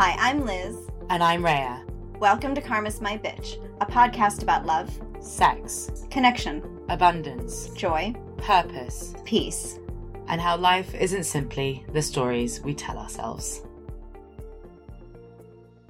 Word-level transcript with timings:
Hi, 0.00 0.14
I'm 0.16 0.46
Liz. 0.46 0.76
And 1.10 1.24
I'm 1.24 1.44
Rhea. 1.44 1.84
Welcome 2.20 2.54
to 2.54 2.60
Karma's 2.60 3.00
My 3.00 3.18
Bitch, 3.18 3.56
a 3.80 3.84
podcast 3.84 4.44
about 4.44 4.64
love, 4.64 4.96
Sex, 5.18 5.90
connection, 6.08 6.62
abundance, 6.88 7.70
joy, 7.70 8.14
purpose, 8.36 9.16
peace. 9.24 9.80
and 10.28 10.40
how 10.40 10.56
life 10.56 10.94
isn't 10.94 11.24
simply 11.24 11.84
the 11.92 12.00
stories 12.00 12.60
we 12.60 12.74
tell 12.74 12.96
ourselves. 12.96 13.62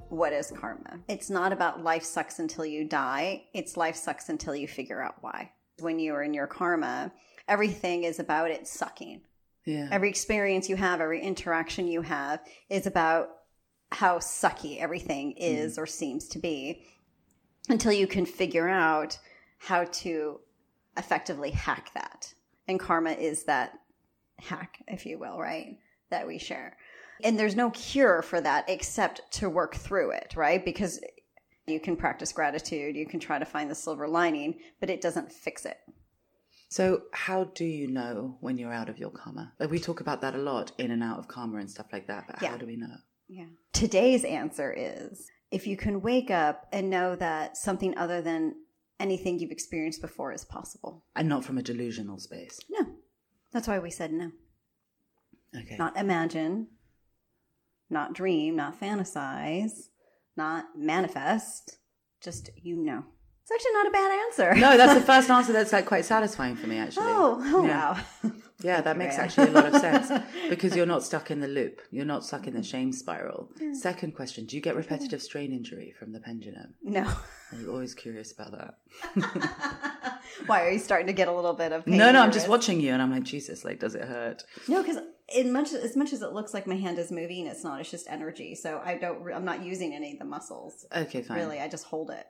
What 0.07 0.33
is 0.33 0.51
karma? 0.59 1.01
It's 1.07 1.29
not 1.29 1.53
about 1.53 1.83
life 1.83 2.03
sucks 2.03 2.39
until 2.39 2.65
you 2.65 2.85
die, 2.85 3.43
it's 3.53 3.77
life 3.77 3.95
sucks 3.95 4.27
until 4.27 4.55
you 4.55 4.67
figure 4.67 5.03
out 5.03 5.17
why. 5.21 5.51
When 5.81 5.99
you 5.99 6.15
are 6.15 6.23
in 6.23 6.33
your 6.33 6.47
karma, 6.47 7.11
everything 7.47 8.05
is 8.05 8.17
about 8.17 8.49
it 8.49 8.67
sucking. 8.67 9.21
Yeah. 9.65 9.87
Every 9.91 10.09
experience 10.09 10.67
you 10.67 10.77
have, 10.77 10.99
every 10.99 11.21
interaction 11.21 11.87
you 11.87 12.01
have 12.01 12.39
is 12.71 12.87
about 12.87 13.29
how 13.91 14.19
sucky 14.19 14.79
everything 14.79 15.31
is 15.33 15.75
mm. 15.77 15.81
or 15.81 15.85
seems 15.85 16.27
to 16.29 16.39
be 16.39 16.83
until 17.69 17.91
you 17.91 18.07
can 18.07 18.25
figure 18.25 18.67
out 18.67 19.17
how 19.57 19.83
to 19.85 20.39
effectively 20.97 21.51
hack 21.51 21.91
that. 21.93 22.33
And 22.67 22.79
karma 22.79 23.11
is 23.11 23.43
that 23.43 23.79
hack, 24.37 24.83
if 24.87 25.05
you 25.05 25.17
will, 25.17 25.39
right? 25.39 25.77
That 26.09 26.27
we 26.27 26.37
share. 26.37 26.77
And 27.23 27.37
there's 27.37 27.55
no 27.55 27.71
cure 27.71 28.21
for 28.21 28.39
that 28.41 28.65
except 28.69 29.31
to 29.33 29.49
work 29.49 29.75
through 29.75 30.11
it, 30.11 30.33
right? 30.35 30.63
Because 30.63 31.01
you 31.67 31.79
can 31.79 31.95
practice 31.95 32.31
gratitude, 32.31 32.95
you 32.95 33.05
can 33.05 33.19
try 33.19 33.37
to 33.37 33.45
find 33.45 33.69
the 33.69 33.75
silver 33.75 34.07
lining, 34.07 34.59
but 34.79 34.89
it 34.89 35.01
doesn't 35.01 35.31
fix 35.31 35.65
it. 35.65 35.77
So, 36.69 37.03
how 37.11 37.45
do 37.45 37.65
you 37.65 37.87
know 37.87 38.37
when 38.41 38.57
you're 38.59 38.71
out 38.71 38.89
of 38.89 38.99
your 38.99 39.09
karma? 39.09 39.53
Like, 39.59 39.71
we 39.71 39.79
talk 39.79 40.01
about 40.01 40.21
that 40.21 40.35
a 40.35 40.37
lot 40.37 40.71
in 40.77 40.91
and 40.91 41.01
out 41.01 41.17
of 41.17 41.27
karma 41.27 41.57
and 41.57 41.69
stuff 41.69 41.87
like 41.91 42.07
that, 42.07 42.25
but 42.27 42.41
Yeah. 42.41 42.49
how 42.51 42.57
do 42.57 42.67
we 42.67 42.75
know? 42.75 42.95
Yeah. 43.29 43.45
Today's 43.71 44.25
answer 44.25 44.73
is 44.75 45.27
if 45.51 45.67
you 45.67 45.77
can 45.77 46.01
wake 46.01 46.31
up 46.31 46.67
and 46.71 46.89
know 46.89 47.15
that 47.15 47.55
something 47.55 47.97
other 47.97 48.21
than 48.21 48.55
anything 48.99 49.39
you've 49.39 49.51
experienced 49.51 50.01
before 50.01 50.33
is 50.33 50.43
possible. 50.43 51.05
And 51.15 51.29
not 51.29 51.45
from 51.45 51.57
a 51.57 51.63
delusional 51.63 52.19
space. 52.19 52.59
No. 52.69 52.87
That's 53.51 53.67
why 53.67 53.79
we 53.79 53.91
said 53.91 54.11
no. 54.11 54.31
Okay. 55.55 55.77
Not 55.77 55.97
imagine, 55.97 56.67
not 57.89 58.13
dream, 58.13 58.55
not 58.55 58.79
fantasize, 58.79 59.89
not 60.35 60.65
manifest, 60.75 61.77
just 62.21 62.49
you 62.55 62.75
know. 62.75 63.05
It's 63.49 63.65
actually 63.65 63.73
not 63.73 63.87
a 63.87 63.91
bad 63.91 64.11
answer. 64.25 64.55
no, 64.59 64.77
that's 64.77 64.93
the 64.93 65.05
first 65.05 65.29
answer 65.31 65.53
that's 65.53 65.73
like 65.73 65.87
quite 65.87 66.05
satisfying 66.05 66.55
for 66.55 66.67
me, 66.67 66.77
actually. 66.77 67.05
Oh, 67.07 67.41
oh 67.45 67.65
Yeah. 67.65 68.03
wow. 68.23 68.31
Yeah, 68.61 68.81
that 68.81 68.97
makes 68.97 69.17
actually 69.17 69.47
a 69.47 69.51
lot 69.51 69.73
of 69.73 69.79
sense 69.79 70.11
because 70.49 70.75
you're 70.75 70.85
not 70.85 71.01
stuck 71.01 71.31
in 71.31 71.39
the 71.39 71.47
loop. 71.47 71.79
You're 71.91 72.03
not 72.03 72.25
stuck 72.25 72.45
in 72.45 72.53
the 72.53 72.59
mm. 72.59 72.69
shame 72.69 72.91
spiral. 72.91 73.49
Second 73.71 74.17
question 74.17 74.45
Do 74.45 74.57
you 74.57 74.61
get 74.61 74.71
mm-hmm. 74.71 74.79
repetitive 74.79 75.21
strain 75.21 75.53
injury 75.53 75.95
from 75.97 76.11
the 76.11 76.19
pendulum? 76.19 76.73
No. 76.83 77.09
I'm 77.53 77.69
always 77.69 77.93
curious 77.93 78.33
about 78.33 78.51
that. 78.51 80.19
Why 80.45 80.65
are 80.65 80.71
you 80.71 80.79
starting 80.79 81.07
to 81.07 81.13
get 81.13 81.29
a 81.29 81.31
little 81.31 81.53
bit 81.53 81.71
of 81.71 81.85
pain 81.85 81.97
No, 81.97 82.11
no, 82.11 82.21
I'm 82.21 82.33
just 82.33 82.49
watching 82.49 82.81
you 82.81 82.91
and 82.91 83.01
I'm 83.01 83.11
like, 83.11 83.23
Jesus, 83.23 83.63
like, 83.63 83.79
does 83.79 83.95
it 83.95 84.03
hurt? 84.03 84.43
No, 84.67 84.83
because 84.83 84.97
in 85.33 85.53
much 85.53 85.71
as 85.71 85.95
much 85.95 86.11
as 86.11 86.21
it 86.21 86.33
looks 86.33 86.53
like 86.53 86.67
my 86.67 86.75
hand 86.75 86.99
is 86.99 87.11
moving, 87.11 87.47
it's 87.47 87.63
not. 87.63 87.79
It's 87.79 87.91
just 87.91 88.07
energy. 88.09 88.55
So 88.55 88.81
I 88.83 88.97
don't. 88.97 89.31
I'm 89.31 89.45
not 89.45 89.63
using 89.63 89.93
any 89.93 90.13
of 90.13 90.19
the 90.19 90.25
muscles. 90.25 90.85
Okay, 90.95 91.21
fine. 91.21 91.37
Really, 91.37 91.59
I 91.59 91.67
just 91.67 91.85
hold 91.85 92.09
it, 92.09 92.25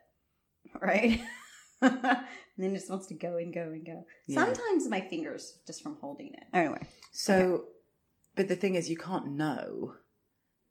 right? 0.80 1.20
and 1.82 2.24
then 2.58 2.74
just 2.74 2.90
wants 2.90 3.06
to 3.06 3.14
go 3.14 3.36
and 3.36 3.52
go 3.54 3.62
and 3.62 3.84
go. 3.86 4.04
Yeah. 4.26 4.44
Sometimes 4.44 4.88
my 4.88 5.00
fingers 5.00 5.58
just 5.66 5.82
from 5.82 5.96
holding 6.00 6.34
it. 6.34 6.44
Anyway, 6.52 6.82
So, 7.12 7.64
but 8.36 8.48
the 8.48 8.56
thing 8.56 8.74
is, 8.74 8.88
you 8.90 8.96
can't 8.96 9.28
know 9.32 9.94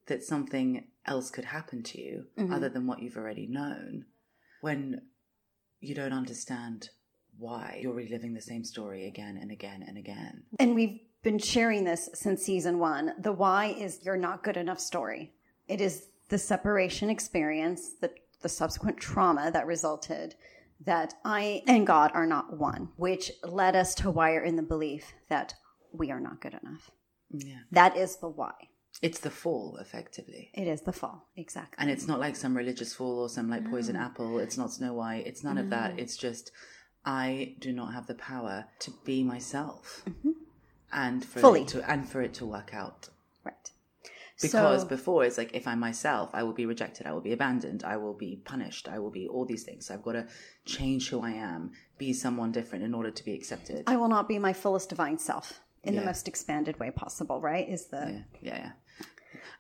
that 0.08 0.24
something 0.24 0.86
else 1.06 1.30
could 1.32 1.46
happen 1.46 1.84
to 1.84 2.02
you 2.02 2.26
Mhm. 2.38 2.54
other 2.54 2.70
than 2.70 2.86
what 2.88 3.02
you've 3.02 3.18
already 3.18 3.48
known 3.48 4.06
when 4.62 5.02
you 5.80 5.96
don't 5.96 6.14
understand 6.14 6.90
why 7.38 7.80
you're 7.82 7.94
reliving 7.94 8.34
the 8.34 8.42
same 8.42 8.64
story 8.64 9.08
again 9.08 9.38
and 9.38 9.50
again 9.52 9.82
and 9.88 9.98
again. 9.98 10.44
and 10.60 10.76
we've 10.76 11.00
been 11.22 11.40
sharing 11.40 11.84
this 11.84 12.10
since 12.14 12.44
season 12.44 12.80
one. 12.80 13.14
The 13.20 13.32
why 13.32 13.68
is 13.68 14.04
you're 14.04 14.18
not 14.18 14.44
good 14.44 14.58
enough 14.58 14.80
story. 14.80 15.34
It 15.68 15.82
is 15.82 16.08
the 16.30 16.38
separation 16.38 17.10
experience, 17.10 17.94
the 17.94 18.14
the 18.42 18.50
subsequent 18.50 18.98
trauma 18.98 19.52
that 19.52 19.68
resulted 19.68 20.36
that 20.86 21.14
I 21.26 21.62
and 21.68 21.86
God 21.86 22.12
are 22.14 22.26
not 22.26 22.58
one, 22.58 22.90
which 22.96 23.32
led 23.44 23.76
us 23.76 23.94
to 23.96 24.10
wire 24.10 24.42
in 24.42 24.56
the 24.56 24.64
belief 24.64 25.14
that 25.28 25.56
we 25.92 26.12
are 26.12 26.20
not 26.20 26.42
good 26.42 26.58
enough. 26.62 26.90
Yeah. 27.32 27.60
That 27.72 27.98
is 27.98 28.18
the 28.18 28.30
why. 28.30 28.54
It's 29.02 29.20
the 29.20 29.30
fall, 29.30 29.78
effectively. 29.80 30.52
It 30.54 30.68
is 30.68 30.82
the 30.82 30.92
fall. 30.92 31.28
Exactly. 31.36 31.76
And 31.80 31.90
it's 31.90 32.08
not 32.08 32.20
like 32.20 32.36
some 32.36 32.56
religious 32.56 32.94
fall 32.94 33.20
or 33.20 33.30
some 33.30 33.50
like 33.50 33.70
poison 33.70 33.96
mm. 33.96 34.02
apple. 34.02 34.40
It's 34.40 34.58
not 34.58 34.72
Snow 34.72 34.94
White. 34.94 35.28
It's 35.28 35.44
none 35.44 35.58
of 35.58 35.70
that. 35.70 35.96
Mm. 35.96 36.00
It's 36.00 36.18
just 36.18 36.52
I 37.06 37.56
do 37.60 37.72
not 37.72 37.94
have 37.94 38.08
the 38.08 38.16
power 38.16 38.66
to 38.80 38.92
be 39.06 39.24
myself, 39.24 40.04
mm-hmm. 40.10 40.32
and 40.92 41.24
for 41.24 41.40
Fully. 41.40 41.62
it 41.62 41.70
to 41.70 41.90
and 41.90 42.08
for 42.08 42.22
it 42.22 42.34
to 42.36 42.46
work 42.46 42.74
out. 42.74 43.10
right. 43.44 43.72
Because 44.42 44.82
So- 44.84 44.88
before 44.88 45.26
it's 45.26 45.38
like 45.38 45.54
if 45.54 45.68
I'm 45.68 45.80
myself, 45.80 46.30
I 46.34 46.44
will 46.44 46.54
be 46.54 46.66
rejected. 46.66 47.06
I 47.06 47.12
will 47.12 47.22
be 47.22 47.34
abandoned. 47.34 47.84
I 47.84 47.98
will 47.98 48.14
be 48.14 48.38
punished. 48.46 48.88
I 48.88 48.98
will 49.00 49.12
be 49.12 49.28
all 49.28 49.46
these 49.46 49.64
things. 49.64 49.88
So 49.88 49.94
I've 49.94 50.04
got 50.04 50.14
to 50.14 50.28
change 50.66 51.10
who 51.10 51.22
I 51.22 51.32
am, 51.32 51.72
be 51.98 52.14
someone 52.14 52.52
different 52.52 52.84
in 52.86 52.94
order 52.94 53.12
to 53.12 53.26
be 53.26 53.34
accepted. 53.34 53.84
I 53.88 53.98
will 53.98 54.08
not 54.08 54.28
be 54.28 54.40
my 54.40 54.54
fullest 54.54 54.90
divine 54.90 55.18
self 55.18 55.62
in 55.84 55.96
the 55.96 56.02
most 56.04 56.28
expanded 56.28 56.80
way 56.80 56.92
possible, 56.92 57.42
right? 57.42 57.68
Is 57.68 57.88
the 57.88 58.24
yeah, 58.42 58.54
yeah, 58.54 58.58
yeah. 58.58 58.72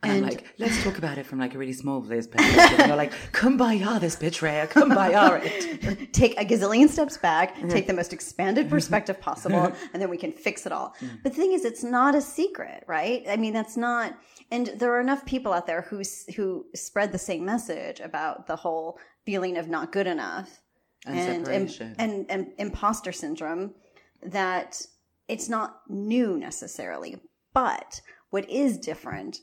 And, 0.03 0.11
And- 0.11 0.25
I'm 0.25 0.29
like, 0.31 0.45
let's 0.57 0.83
talk 0.83 0.97
about 0.97 1.17
it 1.17 1.25
from 1.25 1.39
like 1.39 1.55
a 1.55 1.57
really 1.57 1.73
small 1.73 2.01
place 2.01 2.27
perspective. 2.27 2.79
and 2.79 2.87
you're 2.87 2.95
like, 2.95 3.13
kumbaya 3.31 3.99
this 3.99 4.15
bitch, 4.15 4.41
Rhea, 4.41 4.67
kumbaya 4.67 5.41
it. 5.43 6.13
take 6.13 6.39
a 6.39 6.45
gazillion 6.45 6.87
steps 6.89 7.17
back, 7.17 7.55
take 7.69 7.87
the 7.87 7.93
most 7.93 8.13
expanded 8.13 8.65
mm-hmm. 8.65 8.75
perspective 8.75 9.19
possible, 9.19 9.59
mm-hmm. 9.59 9.85
and 9.93 10.01
then 10.01 10.09
we 10.09 10.17
can 10.17 10.31
fix 10.31 10.65
it 10.65 10.71
all. 10.71 10.95
But 11.23 11.33
the 11.33 11.41
thing 11.41 11.53
is, 11.53 11.65
it's 11.65 11.83
not 11.83 12.15
a 12.15 12.21
secret, 12.21 12.83
right? 12.87 13.23
I 13.29 13.35
mean, 13.37 13.53
that's 13.53 13.77
not. 13.77 14.17
And 14.51 14.67
there 14.77 14.91
are 14.93 15.01
enough 15.01 15.25
people 15.25 15.53
out 15.53 15.67
there 15.67 15.81
who 15.83 16.01
who 16.35 16.65
spread 16.75 17.11
the 17.11 17.19
same 17.19 17.45
message 17.45 17.99
about 17.99 18.47
the 18.47 18.55
whole 18.55 18.97
feeling 19.25 19.57
of 19.57 19.67
not 19.67 19.91
good 19.91 20.07
enough 20.07 20.61
And 21.05 21.19
and 21.19 21.69
separation. 21.69 21.95
and, 21.99 22.25
and 22.29 22.47
imposter 22.57 23.11
syndrome 23.11 23.75
that 24.23 24.81
it's 25.27 25.49
not 25.49 25.81
new 25.87 26.37
necessarily. 26.37 27.19
But 27.53 28.01
what 28.31 28.49
is 28.49 28.77
different 28.77 29.39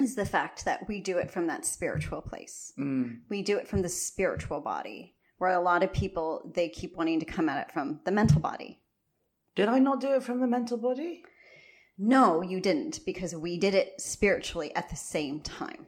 is 0.00 0.14
the 0.14 0.26
fact 0.26 0.64
that 0.64 0.86
we 0.88 1.00
do 1.00 1.18
it 1.18 1.30
from 1.30 1.46
that 1.46 1.64
spiritual 1.64 2.20
place. 2.20 2.72
Mm. 2.78 3.20
We 3.28 3.42
do 3.42 3.56
it 3.56 3.68
from 3.68 3.82
the 3.82 3.88
spiritual 3.88 4.60
body, 4.60 5.14
where 5.38 5.52
a 5.52 5.60
lot 5.60 5.82
of 5.82 5.92
people 5.92 6.50
they 6.54 6.68
keep 6.68 6.96
wanting 6.96 7.20
to 7.20 7.26
come 7.26 7.48
at 7.48 7.66
it 7.66 7.72
from 7.72 8.00
the 8.04 8.12
mental 8.12 8.40
body. 8.40 8.80
Did 9.54 9.68
I 9.68 9.78
not 9.78 10.00
do 10.00 10.12
it 10.14 10.22
from 10.22 10.40
the 10.40 10.46
mental 10.46 10.76
body? 10.76 11.22
No, 11.98 12.42
you 12.42 12.60
didn't, 12.60 13.00
because 13.06 13.34
we 13.34 13.58
did 13.58 13.74
it 13.74 14.00
spiritually 14.00 14.74
at 14.76 14.90
the 14.90 14.96
same 14.96 15.40
time. 15.40 15.86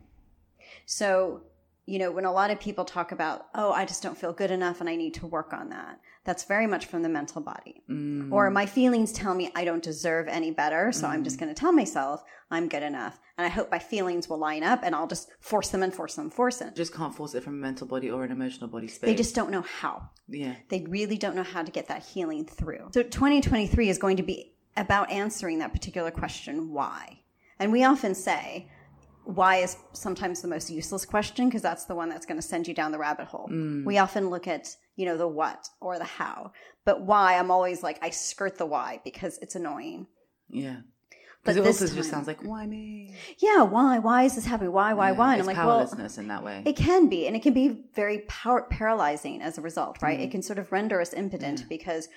So, 0.86 1.42
you 1.88 1.98
know, 1.98 2.10
when 2.10 2.26
a 2.26 2.32
lot 2.32 2.50
of 2.50 2.60
people 2.60 2.84
talk 2.84 3.12
about, 3.12 3.46
oh, 3.54 3.72
I 3.72 3.86
just 3.86 4.02
don't 4.02 4.16
feel 4.16 4.34
good 4.34 4.50
enough 4.50 4.80
and 4.80 4.90
I 4.90 4.94
need 4.94 5.14
to 5.14 5.26
work 5.26 5.54
on 5.54 5.70
that, 5.70 5.98
that's 6.22 6.44
very 6.44 6.66
much 6.66 6.84
from 6.84 7.00
the 7.00 7.08
mental 7.08 7.40
body. 7.40 7.82
Mm. 7.88 8.30
Or 8.30 8.50
my 8.50 8.66
feelings 8.66 9.10
tell 9.10 9.34
me 9.34 9.50
I 9.54 9.64
don't 9.64 9.82
deserve 9.82 10.28
any 10.28 10.50
better, 10.50 10.92
so 10.92 11.06
I'm 11.06 11.24
just 11.24 11.40
going 11.40 11.48
to 11.48 11.58
tell 11.58 11.72
myself 11.72 12.22
I'm 12.50 12.68
good 12.68 12.82
enough. 12.82 13.18
And 13.38 13.46
I 13.46 13.48
hope 13.48 13.70
my 13.70 13.78
feelings 13.78 14.28
will 14.28 14.36
line 14.36 14.64
up 14.64 14.80
and 14.82 14.94
I'll 14.94 15.06
just 15.06 15.30
force 15.40 15.70
them 15.70 15.82
and 15.82 15.94
force 15.94 16.16
them, 16.16 16.28
force 16.28 16.58
them. 16.58 16.74
Just 16.76 16.92
can't 16.92 17.14
force 17.14 17.34
it 17.34 17.42
from 17.42 17.54
a 17.54 17.56
mental 17.56 17.86
body 17.86 18.10
or 18.10 18.22
an 18.22 18.32
emotional 18.32 18.68
body 18.68 18.88
space. 18.88 19.08
They 19.08 19.14
just 19.14 19.34
don't 19.34 19.50
know 19.50 19.62
how. 19.62 20.10
yeah. 20.28 20.56
They 20.68 20.84
really 20.90 21.16
don't 21.16 21.36
know 21.36 21.42
how 21.42 21.62
to 21.62 21.72
get 21.72 21.88
that 21.88 22.04
healing 22.04 22.44
through. 22.44 22.90
So 22.92 23.02
2023 23.02 23.88
is 23.88 23.96
going 23.96 24.18
to 24.18 24.22
be 24.22 24.52
about 24.76 25.10
answering 25.10 25.60
that 25.60 25.72
particular 25.72 26.10
question, 26.10 26.70
why? 26.70 27.20
And 27.58 27.72
we 27.72 27.82
often 27.82 28.14
say, 28.14 28.68
why 29.28 29.56
is 29.56 29.76
sometimes 29.92 30.40
the 30.40 30.48
most 30.48 30.70
useless 30.70 31.04
question 31.04 31.48
because 31.48 31.60
that's 31.60 31.84
the 31.84 31.94
one 31.94 32.08
that's 32.08 32.24
going 32.24 32.40
to 32.40 32.46
send 32.46 32.66
you 32.66 32.72
down 32.72 32.92
the 32.92 32.98
rabbit 32.98 33.26
hole. 33.26 33.46
Mm. 33.52 33.84
We 33.84 33.98
often 33.98 34.30
look 34.30 34.48
at, 34.48 34.74
you 34.96 35.04
know, 35.04 35.18
the 35.18 35.28
what 35.28 35.68
or 35.82 35.98
the 35.98 36.04
how. 36.04 36.52
But 36.86 37.02
why, 37.02 37.36
I'm 37.36 37.50
always 37.50 37.82
like, 37.82 37.98
I 38.00 38.08
skirt 38.08 38.56
the 38.56 38.64
why 38.64 39.02
because 39.04 39.36
it's 39.42 39.54
annoying. 39.54 40.06
Yeah. 40.48 40.78
But 41.44 41.58
it 41.58 41.62
this 41.62 41.82
also 41.82 41.94
just 41.94 42.10
sounds 42.10 42.26
like, 42.26 42.42
why 42.42 42.66
me? 42.66 43.14
Yeah, 43.36 43.64
why? 43.64 43.98
Why 43.98 44.22
is 44.22 44.34
this 44.34 44.46
happening? 44.46 44.72
Why, 44.72 44.94
why, 44.94 45.10
Yeah, 45.10 45.18
why? 45.18 45.32
And 45.32 45.40
it's 45.40 45.48
I'm 45.48 45.54
like, 45.54 45.62
well, 45.62 45.76
powerlessness 45.76 46.16
in 46.16 46.28
that 46.28 46.42
way. 46.42 46.62
It 46.64 46.76
can 46.76 47.10
be, 47.10 47.26
and 47.26 47.36
it 47.36 47.42
can 47.42 47.52
be 47.52 47.84
very 47.94 48.20
power- 48.28 48.66
paralyzing 48.70 49.42
as 49.42 49.58
a 49.58 49.60
result, 49.60 50.00
right? 50.00 50.18
Mm. 50.18 50.24
It 50.24 50.30
can 50.30 50.40
sort 50.40 50.58
of 50.58 50.72
render 50.72 51.02
us 51.02 51.12
impotent 51.12 51.68
because 51.68 52.08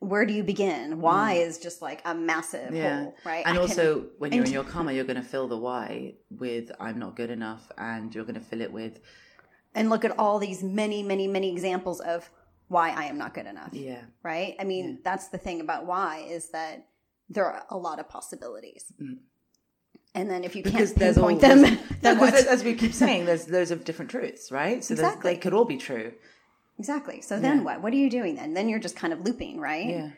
where 0.00 0.24
do 0.24 0.32
you 0.32 0.44
begin? 0.44 1.00
Why 1.00 1.34
is 1.34 1.58
just 1.58 1.82
like 1.82 2.00
a 2.04 2.14
massive 2.14 2.74
yeah. 2.74 3.02
hole, 3.02 3.14
right? 3.24 3.44
And 3.44 3.58
I 3.58 3.60
can- 3.60 3.60
also, 3.60 4.06
when 4.18 4.32
you're 4.32 4.44
in 4.44 4.52
your 4.52 4.64
karma, 4.64 4.92
you're 4.92 5.04
going 5.04 5.16
to 5.16 5.28
fill 5.28 5.48
the 5.48 5.56
why 5.58 6.14
with 6.30 6.70
I'm 6.78 6.98
not 6.98 7.16
good 7.16 7.30
enough, 7.30 7.70
and 7.76 8.14
you're 8.14 8.24
going 8.24 8.36
to 8.36 8.40
fill 8.40 8.60
it 8.60 8.72
with 8.72 9.00
and 9.74 9.90
look 9.90 10.04
at 10.04 10.18
all 10.18 10.38
these 10.38 10.62
many, 10.62 11.02
many, 11.02 11.26
many 11.26 11.52
examples 11.52 12.00
of 12.00 12.30
why 12.68 12.90
I 12.90 13.04
am 13.04 13.18
not 13.18 13.34
good 13.34 13.46
enough, 13.46 13.70
yeah, 13.72 14.02
right? 14.22 14.54
I 14.60 14.64
mean, 14.64 15.00
that's 15.02 15.28
the 15.28 15.38
thing 15.38 15.60
about 15.60 15.86
why 15.86 16.26
is 16.28 16.50
that 16.50 16.86
there 17.28 17.46
are 17.46 17.64
a 17.70 17.76
lot 17.76 17.98
of 17.98 18.08
possibilities. 18.08 18.92
Mm. 19.00 19.18
And 20.14 20.30
then 20.30 20.42
if 20.42 20.56
you 20.56 20.62
Because 20.62 20.92
can't 20.92 21.14
pinpoint 21.14 21.40
them, 21.40 21.62
then 22.00 22.18
because 22.18 22.46
as 22.46 22.64
we 22.64 22.74
keep 22.74 22.92
saying, 22.92 23.24
there's 23.24 23.48
loads 23.48 23.70
of 23.70 23.84
different 23.84 24.10
truths, 24.10 24.50
right? 24.50 24.82
So 24.82 24.94
Exactly. 24.94 25.34
they 25.34 25.38
could 25.38 25.52
all 25.52 25.64
be 25.64 25.76
true. 25.76 26.12
Exactly. 26.78 27.20
So 27.20 27.38
then 27.40 27.58
Yeah. 27.58 27.64
what? 27.64 27.82
What 27.82 27.92
are 27.92 27.96
you 27.96 28.10
doing 28.10 28.36
then? 28.36 28.54
Then 28.54 28.68
you're 28.68 28.78
just 28.78 28.96
kind 28.96 29.12
of 29.12 29.20
looping, 29.22 29.58
right? 29.60 29.86
Yeah. 29.88 30.10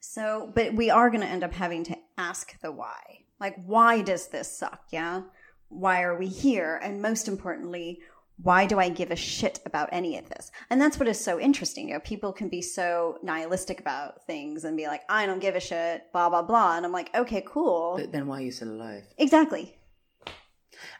So, 0.00 0.50
but 0.54 0.74
we 0.74 0.90
are 0.90 1.10
going 1.10 1.22
to 1.22 1.26
end 1.26 1.44
up 1.44 1.52
having 1.52 1.84
to 1.84 1.96
ask 2.16 2.58
the 2.60 2.72
why. 2.72 3.24
Like, 3.40 3.56
why 3.64 4.02
does 4.02 4.28
this 4.28 4.56
suck? 4.56 4.84
Yeah. 4.90 5.22
Why 5.68 6.02
are 6.02 6.16
we 6.16 6.28
here? 6.28 6.78
And 6.82 7.02
most 7.02 7.28
importantly, 7.28 8.00
why 8.42 8.66
do 8.66 8.78
I 8.78 8.88
give 8.90 9.10
a 9.10 9.16
shit 9.16 9.60
about 9.66 9.88
any 9.92 10.16
of 10.18 10.28
this? 10.28 10.50
And 10.70 10.80
that's 10.80 10.98
what 10.98 11.08
is 11.08 11.18
so 11.18 11.40
interesting. 11.40 11.88
You 11.88 11.94
know, 11.94 12.00
people 12.00 12.32
can 12.32 12.48
be 12.48 12.62
so 12.62 13.18
nihilistic 13.22 13.80
about 13.80 14.24
things 14.26 14.64
and 14.64 14.76
be 14.76 14.86
like, 14.86 15.02
I 15.08 15.26
don't 15.26 15.40
give 15.40 15.56
a 15.56 15.60
shit, 15.60 16.12
blah, 16.12 16.28
blah, 16.28 16.42
blah. 16.42 16.76
And 16.76 16.84
I'm 16.86 16.92
like, 16.92 17.14
okay, 17.14 17.42
cool. 17.46 17.96
But 17.98 18.12
then 18.12 18.26
why 18.26 18.38
are 18.38 18.42
you 18.42 18.52
still 18.52 18.70
alive? 18.70 19.04
exactly. 19.18 19.76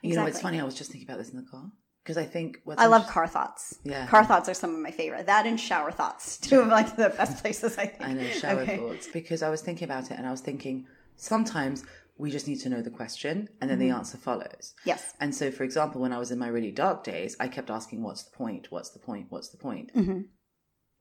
You 0.02 0.14
know, 0.16 0.26
it's 0.26 0.40
funny. 0.40 0.60
I 0.60 0.64
was 0.64 0.74
just 0.74 0.90
thinking 0.90 1.08
about 1.08 1.18
this 1.18 1.30
in 1.30 1.36
the 1.36 1.42
car 1.50 1.70
because 2.06 2.16
I 2.16 2.24
think 2.24 2.60
what's 2.64 2.80
I 2.80 2.86
love 2.86 3.02
inter- 3.02 3.12
car 3.12 3.26
thoughts. 3.26 3.78
Yeah. 3.84 4.06
Car 4.06 4.24
thoughts 4.24 4.48
are 4.48 4.54
some 4.54 4.72
of 4.74 4.80
my 4.80 4.92
favorite. 4.92 5.26
That 5.26 5.44
and 5.46 5.58
shower 5.58 5.90
thoughts, 5.90 6.36
two 6.46 6.60
of 6.60 6.68
like 6.68 6.94
the 6.96 7.10
best 7.10 7.42
places 7.42 7.76
I 7.78 7.86
think. 7.86 8.08
I 8.08 8.12
know 8.12 8.28
shower 8.30 8.60
Okay. 8.60 8.76
thoughts 8.78 9.08
because 9.12 9.42
I 9.42 9.50
was 9.50 9.60
thinking 9.62 9.84
about 9.90 10.10
it 10.12 10.16
and 10.18 10.26
I 10.26 10.30
was 10.30 10.40
thinking 10.40 10.86
sometimes 11.16 11.84
we 12.18 12.30
just 12.30 12.46
need 12.48 12.60
to 12.60 12.68
know 12.68 12.80
the 12.80 12.90
question 12.90 13.48
and 13.60 13.68
then 13.70 13.78
the 13.78 13.88
Mm-hmm. 13.88 13.98
answer 13.98 14.18
follows. 14.18 14.74
Yes. 14.84 15.14
And 15.20 15.34
so, 15.34 15.50
for 15.50 15.64
example, 15.64 16.00
when 16.00 16.12
I 16.12 16.18
was 16.18 16.30
in 16.30 16.38
my 16.38 16.48
really 16.48 16.70
dark 16.70 17.04
days, 17.04 17.36
I 17.40 17.48
kept 17.48 17.70
asking, 17.70 18.02
"What's 18.02 18.22
the 18.22 18.36
point? 18.36 18.68
What's 18.70 18.90
the 18.90 18.98
point? 19.00 19.26
What's 19.30 19.48
the 19.50 19.58
point?" 19.58 19.92
Mm-hmm. 19.94 20.20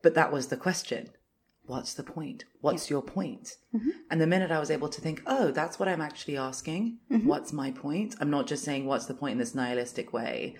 But 0.01 0.15
that 0.15 0.31
was 0.31 0.47
the 0.47 0.57
question. 0.57 1.09
What's 1.67 1.95
the 1.95 2.03
point? 2.03 2.43
What's 2.61 2.91
your 2.91 3.01
point? 3.01 3.47
Mm-hmm. 3.73 3.89
And 4.11 4.21
the 4.21 4.27
minute 4.27 4.51
I 4.51 4.59
was 4.59 4.69
able 4.69 4.87
to 4.89 5.01
think, 5.01 5.23
oh, 5.25 5.49
that's 5.49 5.79
what 5.79 5.87
I'm 5.89 6.01
actually 6.01 6.37
asking. 6.37 6.99
Mm-hmm. 7.11 7.27
What's 7.27 7.51
my 7.53 7.71
point? 7.71 8.13
I'm 8.19 8.29
not 8.29 8.45
just 8.45 8.63
saying, 8.63 8.85
what's 8.85 9.07
the 9.07 9.15
point 9.15 9.31
in 9.31 9.37
this 9.39 9.55
nihilistic 9.55 10.13
way. 10.13 10.57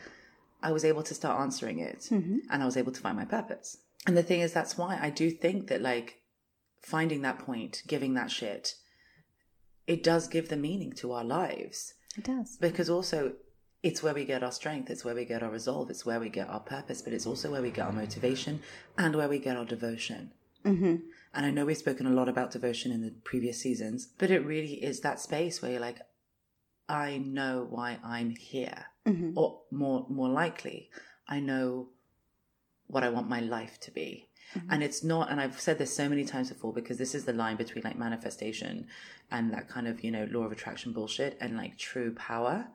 I 0.67 0.71
was 0.71 0.83
able 0.91 1.03
to 1.09 1.13
start 1.21 1.39
answering 1.45 1.79
it 1.79 2.01
Mm-hmm. 2.12 2.38
and 2.51 2.57
I 2.63 2.65
was 2.65 2.77
able 2.81 2.91
to 2.91 3.01
find 3.06 3.15
my 3.17 3.25
purpose. 3.38 3.69
And 4.07 4.15
the 4.17 4.23
thing 4.29 4.41
is, 4.45 4.51
that's 4.53 4.77
why 4.77 4.91
I 5.07 5.09
do 5.21 5.27
think 5.44 5.59
that, 5.69 5.81
like, 5.91 6.09
finding 6.94 7.21
that 7.23 7.39
point, 7.39 7.73
giving 7.94 8.13
that 8.15 8.31
shit, 8.31 8.75
it 9.94 10.03
does 10.03 10.27
give 10.35 10.50
the 10.50 10.57
meaning 10.67 10.91
to 11.01 11.12
our 11.12 11.23
lives 11.23 11.94
It 12.17 12.23
does. 12.23 12.57
because 12.67 12.89
also 12.89 13.33
it's 13.83 14.01
where 14.03 14.13
we 14.19 14.25
get 14.25 14.44
our 14.44 14.51
strength, 14.51 14.89
it's 14.89 15.06
where 15.06 15.15
we 15.15 15.25
get 15.25 15.44
our 15.44 15.51
resolve, 15.51 15.89
it's 15.91 16.06
where 16.06 16.19
we 16.19 16.29
get 16.29 16.50
our 16.50 16.59
purpose, 16.59 17.01
but 17.03 17.13
it's 17.13 17.27
also 17.27 17.51
where 17.51 17.62
we 17.62 17.71
get 17.71 17.85
our 17.85 17.91
motivation 17.94 18.62
and 18.97 19.15
where 19.15 19.29
we 19.29 19.39
get 19.39 19.57
our 19.57 19.65
devotion. 19.65 20.31
Mm-hmm. 20.63 20.95
And 21.35 21.45
I 21.45 21.51
know 21.51 21.65
we've 21.65 21.77
spoken 21.77 22.07
a 22.07 22.17
lot 22.19 22.29
about 22.29 22.51
devotion 22.51 22.91
in 22.91 23.01
the 23.01 23.12
previous 23.23 23.59
seasons, 23.62 24.09
but 24.17 24.31
it 24.31 24.44
really 24.45 24.75
is 24.83 25.01
that 25.01 25.19
space 25.19 25.62
where 25.62 25.71
you're 25.73 25.88
like, 25.89 26.00
I 26.88 27.18
know 27.18 27.68
why 27.70 27.98
I'm 28.04 28.32
here. 28.36 28.86
Mm-hmm. 29.06 29.38
Or 29.38 29.62
more 29.72 30.06
more 30.10 30.30
likely, 30.30 30.90
I 31.28 31.40
know 31.40 31.90
what 32.88 33.04
I 33.04 33.10
want 33.10 33.30
my 33.30 33.40
life 33.40 33.80
to 33.82 33.92
be. 33.92 34.30
And 34.70 34.84
it's 34.84 35.04
not, 35.04 35.30
and 35.30 35.42
I've 35.42 35.60
said 35.60 35.78
this 35.80 35.94
so 35.94 36.08
many 36.08 36.24
times 36.24 36.50
before 36.50 36.72
because 36.72 36.98
this 36.98 37.14
is 37.14 37.26
the 37.26 37.34
line 37.34 37.58
between 37.58 37.84
like 37.84 37.98
manifestation 37.98 38.88
and 39.30 39.52
that 39.54 39.68
kind 39.68 39.88
of, 39.88 40.04
you 40.04 40.12
know, 40.12 40.28
law 40.32 40.44
of 40.44 40.52
attraction 40.52 40.94
bullshit 40.94 41.38
and 41.42 41.58
like 41.58 41.78
true 41.78 42.14
power. 42.14 42.68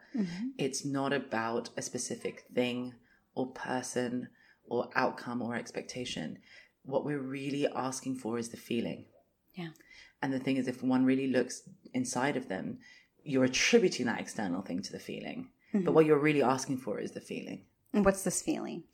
It's 0.59 0.85
not 0.85 1.13
about 1.13 1.71
a 1.77 1.83
specific 1.83 2.45
thing 2.55 2.95
or 3.35 3.47
person 3.53 4.29
or 4.67 4.91
outcome 4.95 5.41
or 5.41 5.55
expectation. 5.55 6.39
What 6.83 7.05
we're 7.05 7.19
really 7.19 7.67
asking 7.67 8.17
for 8.17 8.39
is 8.39 8.51
the 8.51 8.57
feeling. 8.57 9.07
Yeah. 9.55 9.71
And 10.21 10.33
the 10.33 10.41
thing 10.41 10.57
is, 10.57 10.69
if 10.69 10.83
one 10.83 11.05
really 11.05 11.29
looks 11.29 11.63
inside 11.95 12.37
of 12.37 12.49
them, 12.49 12.79
you're 13.25 13.45
attributing 13.45 14.07
that 14.07 14.21
external 14.21 14.63
thing 14.63 14.83
to 14.83 14.93
the 14.93 14.99
feeling. 14.99 15.51
But 15.73 15.83
mm-hmm. 15.83 15.93
what 15.93 16.07
you're 16.07 16.19
really 16.19 16.43
asking 16.43 16.79
for 16.79 16.99
is 16.99 17.13
the 17.13 17.21
feeling. 17.21 17.63
And 17.93 18.05
what's 18.05 18.23
this 18.23 18.43
feeling? 18.43 18.85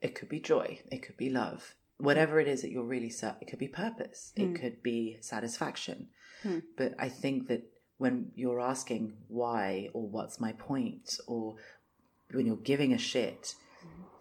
It 0.00 0.14
could 0.14 0.28
be 0.28 0.40
joy. 0.40 0.80
It 0.90 1.02
could 1.02 1.16
be 1.16 1.30
love. 1.30 1.74
Whatever 1.98 2.40
it 2.40 2.48
is 2.48 2.62
that 2.62 2.70
you're 2.70 2.84
really, 2.84 3.08
ser- 3.08 3.36
it 3.40 3.48
could 3.48 3.58
be 3.58 3.68
purpose. 3.68 4.32
It 4.36 4.52
mm. 4.52 4.60
could 4.60 4.82
be 4.82 5.16
satisfaction. 5.20 6.08
Hmm. 6.42 6.58
But 6.76 6.94
I 6.98 7.08
think 7.08 7.48
that 7.48 7.62
when 7.96 8.32
you're 8.34 8.60
asking 8.60 9.14
why 9.28 9.88
or 9.94 10.06
what's 10.06 10.38
my 10.38 10.52
point 10.52 11.18
or 11.26 11.56
when 12.32 12.46
you're 12.46 12.56
giving 12.56 12.92
a 12.92 12.98
shit, 12.98 13.54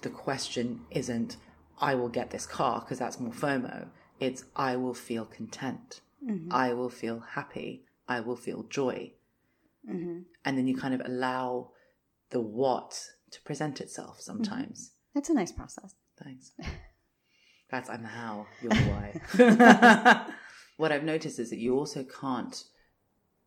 the 0.01 0.09
question 0.09 0.81
isn't, 0.91 1.37
I 1.79 1.95
will 1.95 2.07
get 2.09 2.31
this 2.31 2.45
car 2.45 2.79
because 2.79 2.99
that's 2.99 3.19
more 3.19 3.33
FOMO. 3.33 3.87
It's, 4.19 4.45
I 4.55 4.77
will 4.77 4.93
feel 4.93 5.25
content. 5.25 5.99
Mm-hmm. 6.25 6.53
I 6.53 6.73
will 6.73 6.89
feel 6.89 7.19
happy. 7.19 7.83
I 8.07 8.21
will 8.21 8.37
feel 8.37 8.63
joy. 8.63 9.11
Mm-hmm. 9.89 10.19
And 10.43 10.57
then 10.57 10.67
you 10.67 10.75
kind 10.75 10.93
of 10.93 11.01
allow 11.05 11.71
the 12.31 12.41
what 12.41 12.99
to 13.31 13.41
present 13.41 13.81
itself 13.81 14.19
sometimes. 14.19 14.91
That's 15.13 15.29
a 15.29 15.33
nice 15.33 15.51
process. 15.51 15.95
Thanks. 16.23 16.51
That's 17.69 17.89
I'm 17.89 18.03
the 18.03 18.07
how, 18.07 18.47
you're 18.61 18.71
the 18.71 19.21
why. 19.37 20.25
what 20.77 20.91
I've 20.91 21.03
noticed 21.03 21.39
is 21.39 21.49
that 21.49 21.59
you 21.59 21.75
also 21.75 22.03
can't, 22.03 22.63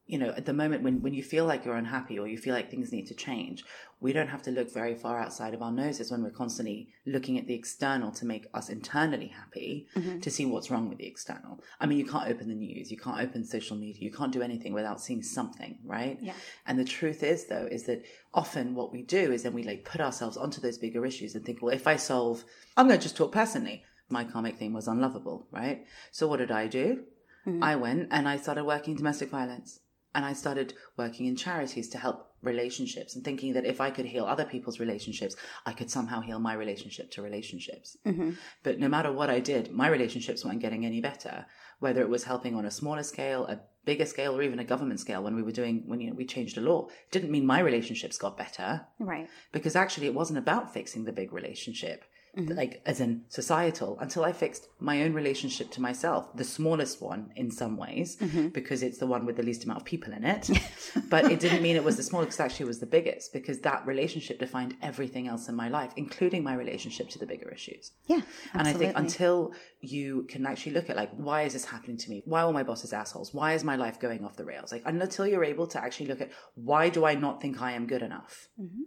you 0.09 0.17
know, 0.17 0.31
at 0.31 0.47
the 0.47 0.55
moment 0.55 0.83
when, 0.83 1.03
when 1.03 1.13
you 1.13 1.23
feel 1.23 1.45
like 1.45 1.67
you're 1.67 1.77
unhappy 1.77 2.19
or 2.19 2.27
you 2.27 2.39
feel 2.39 2.55
like 2.55 2.71
things 2.71 2.93
need 2.93 3.07
to 3.07 3.15
change, 3.15 3.63
we 4.01 4.15
don't 4.15 4.29
have 4.29 4.41
to 4.41 4.51
look 4.51 4.73
very 4.73 4.95
far 4.95 5.21
outside 5.21 5.53
of 5.53 5.61
our 5.61 5.71
noses 5.71 6.11
when 6.11 6.23
we're 6.23 6.31
constantly 6.31 6.89
looking 7.05 7.39
at 7.39 7.47
the 7.47 7.55
external 7.55 8.11
to 8.13 8.25
make 8.25 8.47
us 8.55 8.71
internally 8.71 9.27
happy 9.27 9.87
mm-hmm. 9.95 10.19
to 10.21 10.31
see 10.31 10.47
what's 10.47 10.71
wrong 10.71 10.89
with 10.89 10.97
the 10.97 11.07
external. 11.07 11.61
I 11.79 11.85
mean, 11.85 11.99
you 11.99 12.07
can't 12.07 12.27
open 12.27 12.49
the 12.49 12.55
news, 12.55 12.91
you 12.91 12.97
can't 12.97 13.21
open 13.21 13.45
social 13.45 13.77
media, 13.77 14.03
you 14.03 14.11
can't 14.11 14.33
do 14.33 14.41
anything 14.41 14.73
without 14.73 14.99
seeing 14.99 15.23
something, 15.23 15.79
right? 15.85 16.17
Yeah. 16.23 16.33
And 16.67 16.79
the 16.79 16.87
truth 16.87 17.23
is, 17.23 17.45
though, 17.45 17.69
is 17.71 17.85
that 17.85 18.03
often 18.33 18.75
what 18.75 18.91
we 18.91 19.03
do 19.03 19.31
is 19.31 19.43
then 19.43 19.53
we 19.53 19.63
like 19.63 19.85
put 19.85 20.01
ourselves 20.01 20.39
onto 20.39 20.63
those 20.63 20.79
bigger 20.79 21.05
issues 21.05 21.35
and 21.35 21.45
think, 21.45 21.61
well, 21.61 21.75
if 21.75 21.87
I 21.87 21.97
solve, 21.97 22.45
I'm 22.79 22.89
going 22.89 22.99
to 22.99 23.03
just 23.03 23.17
talk 23.17 23.31
personally. 23.31 23.85
My 24.09 24.25
karmic 24.25 24.57
thing 24.57 24.73
was 24.73 24.89
unlovable, 24.89 25.49
right? 25.51 25.85
So 26.13 26.27
what 26.29 26.39
did 26.39 26.51
I 26.51 26.67
do? 26.67 27.05
Mm-hmm. 27.47 27.63
I 27.63 27.77
went 27.77 28.09
and 28.11 28.27
I 28.27 28.39
started 28.39 28.65
working 28.65 28.97
domestic 28.97 29.29
violence 29.29 29.81
and 30.15 30.25
I 30.25 30.33
started 30.33 30.75
working 30.97 31.27
in 31.27 31.37
charities 31.37 31.89
to 31.91 31.99
help 31.99 32.27
relationships 32.43 33.15
and 33.17 33.25
thinking 33.25 33.53
that 33.55 33.67
if 33.67 33.81
I 33.81 33.91
could 33.91 34.07
heal 34.07 34.25
other 34.25 34.45
people's 34.45 34.79
relationships, 34.79 35.35
I 35.67 35.73
could 35.73 35.91
somehow 35.91 36.21
heal 36.21 36.39
my 36.39 36.55
relationship 36.55 37.11
to 37.13 37.23
relationships. 37.23 37.97
Mm-hmm. 38.07 38.31
But 38.63 38.79
no 38.79 38.89
matter 38.89 39.13
what 39.13 39.29
I 39.31 39.41
did, 39.41 39.73
my 39.73 39.89
relationships 39.89 40.45
weren't 40.45 40.61
getting 40.61 40.87
any 40.87 41.01
better. 41.01 41.47
Whether 41.81 42.01
it 42.01 42.09
was 42.09 42.25
helping 42.25 42.55
on 42.55 42.65
a 42.65 42.71
smaller 42.71 43.03
scale, 43.03 43.47
a 43.47 43.61
bigger 43.85 44.07
scale, 44.07 44.37
or 44.37 44.43
even 44.43 44.59
a 44.59 44.65
government 44.65 45.01
scale 45.01 45.23
when 45.23 45.35
we 45.35 45.43
were 45.43 45.53
doing, 45.53 45.83
when 45.87 46.01
you 46.01 46.11
know, 46.11 46.17
we 46.17 46.27
changed 46.27 46.59
a 46.59 46.61
law, 46.61 46.87
it 46.87 47.11
didn't 47.11 47.31
mean 47.31 47.47
my 47.47 47.61
relationships 47.61 48.19
got 48.19 48.37
better 48.37 48.83
Right. 48.99 49.29
because 49.53 49.75
actually 49.77 50.07
it 50.07 50.15
wasn't 50.15 50.39
about 50.39 50.73
fixing 50.73 51.05
the 51.05 51.13
big 51.13 51.33
relationship 51.33 52.05
Mm-hmm. 52.37 52.57
like 52.57 52.83
as 52.87 53.01
in 53.01 53.23
societal 53.29 53.99
until 54.01 54.25
i 54.25 54.33
fixed 54.33 54.69
my 54.79 55.03
own 55.03 55.13
relationship 55.13 55.71
to 55.73 55.81
myself 55.81 56.29
the 56.37 56.45
smallest 56.45 57.01
one 57.01 57.33
in 57.37 57.51
some 57.51 57.77
ways 57.77 58.17
mm-hmm. 58.17 58.49
because 58.49 58.83
it's 58.83 58.99
the 58.99 59.07
one 59.07 59.25
with 59.27 59.37
the 59.37 59.43
least 59.43 59.65
amount 59.65 59.81
of 59.81 59.85
people 59.85 60.13
in 60.13 60.25
it 60.25 60.49
but 61.09 61.33
it 61.33 61.41
didn't 61.41 61.63
mean 61.63 61.75
it 61.75 61.83
was 61.83 61.97
the 61.97 62.03
smallest 62.03 62.29
because 62.29 62.41
actually 62.41 62.65
it 62.65 62.69
was 62.69 62.81
the 62.81 62.87
biggest 62.87 63.33
because 63.33 63.61
that 63.61 63.85
relationship 63.87 64.39
defined 64.39 64.77
everything 64.83 65.27
else 65.27 65.49
in 65.49 65.57
my 65.57 65.69
life 65.69 65.93
including 65.97 66.45
my 66.45 66.55
relationship 66.55 67.09
to 67.09 67.19
the 67.19 67.27
bigger 67.27 67.49
issues 67.51 67.93
Yeah. 68.07 68.21
and 68.53 68.69
I 68.69 68.73
think 68.73 68.93
until 68.97 69.53
you 69.81 70.25
can 70.25 70.47
actually 70.47 70.73
look 70.73 70.91
at 70.91 70.97
like, 70.97 71.11
why 71.13 71.43
is 71.43 71.53
this 71.53 71.65
happening 71.65 71.97
to 71.99 72.11
me? 72.11 72.23
Why 72.25 72.43
are 72.43 72.53
my 72.53 72.63
bosses 72.63 72.93
assholes? 72.93 73.33
Why 73.33 73.53
is 73.55 73.65
my 73.65 73.77
life 73.77 74.01
going 74.01 74.25
off 74.25 74.37
the 74.37 74.45
rails? 74.45 74.73
Like, 74.73 74.83
until 74.85 75.27
you're 75.27 75.45
able 75.45 75.67
to 75.69 75.83
actually 75.83 76.07
look 76.07 76.21
at 76.21 76.31
why 76.55 76.89
do 76.89 77.05
I 77.05 77.15
not 77.15 77.41
think 77.41 77.63
I 77.63 77.73
am 77.73 77.87
good 77.87 78.03
enough? 78.03 78.49
Mm-hmm. 78.61 78.83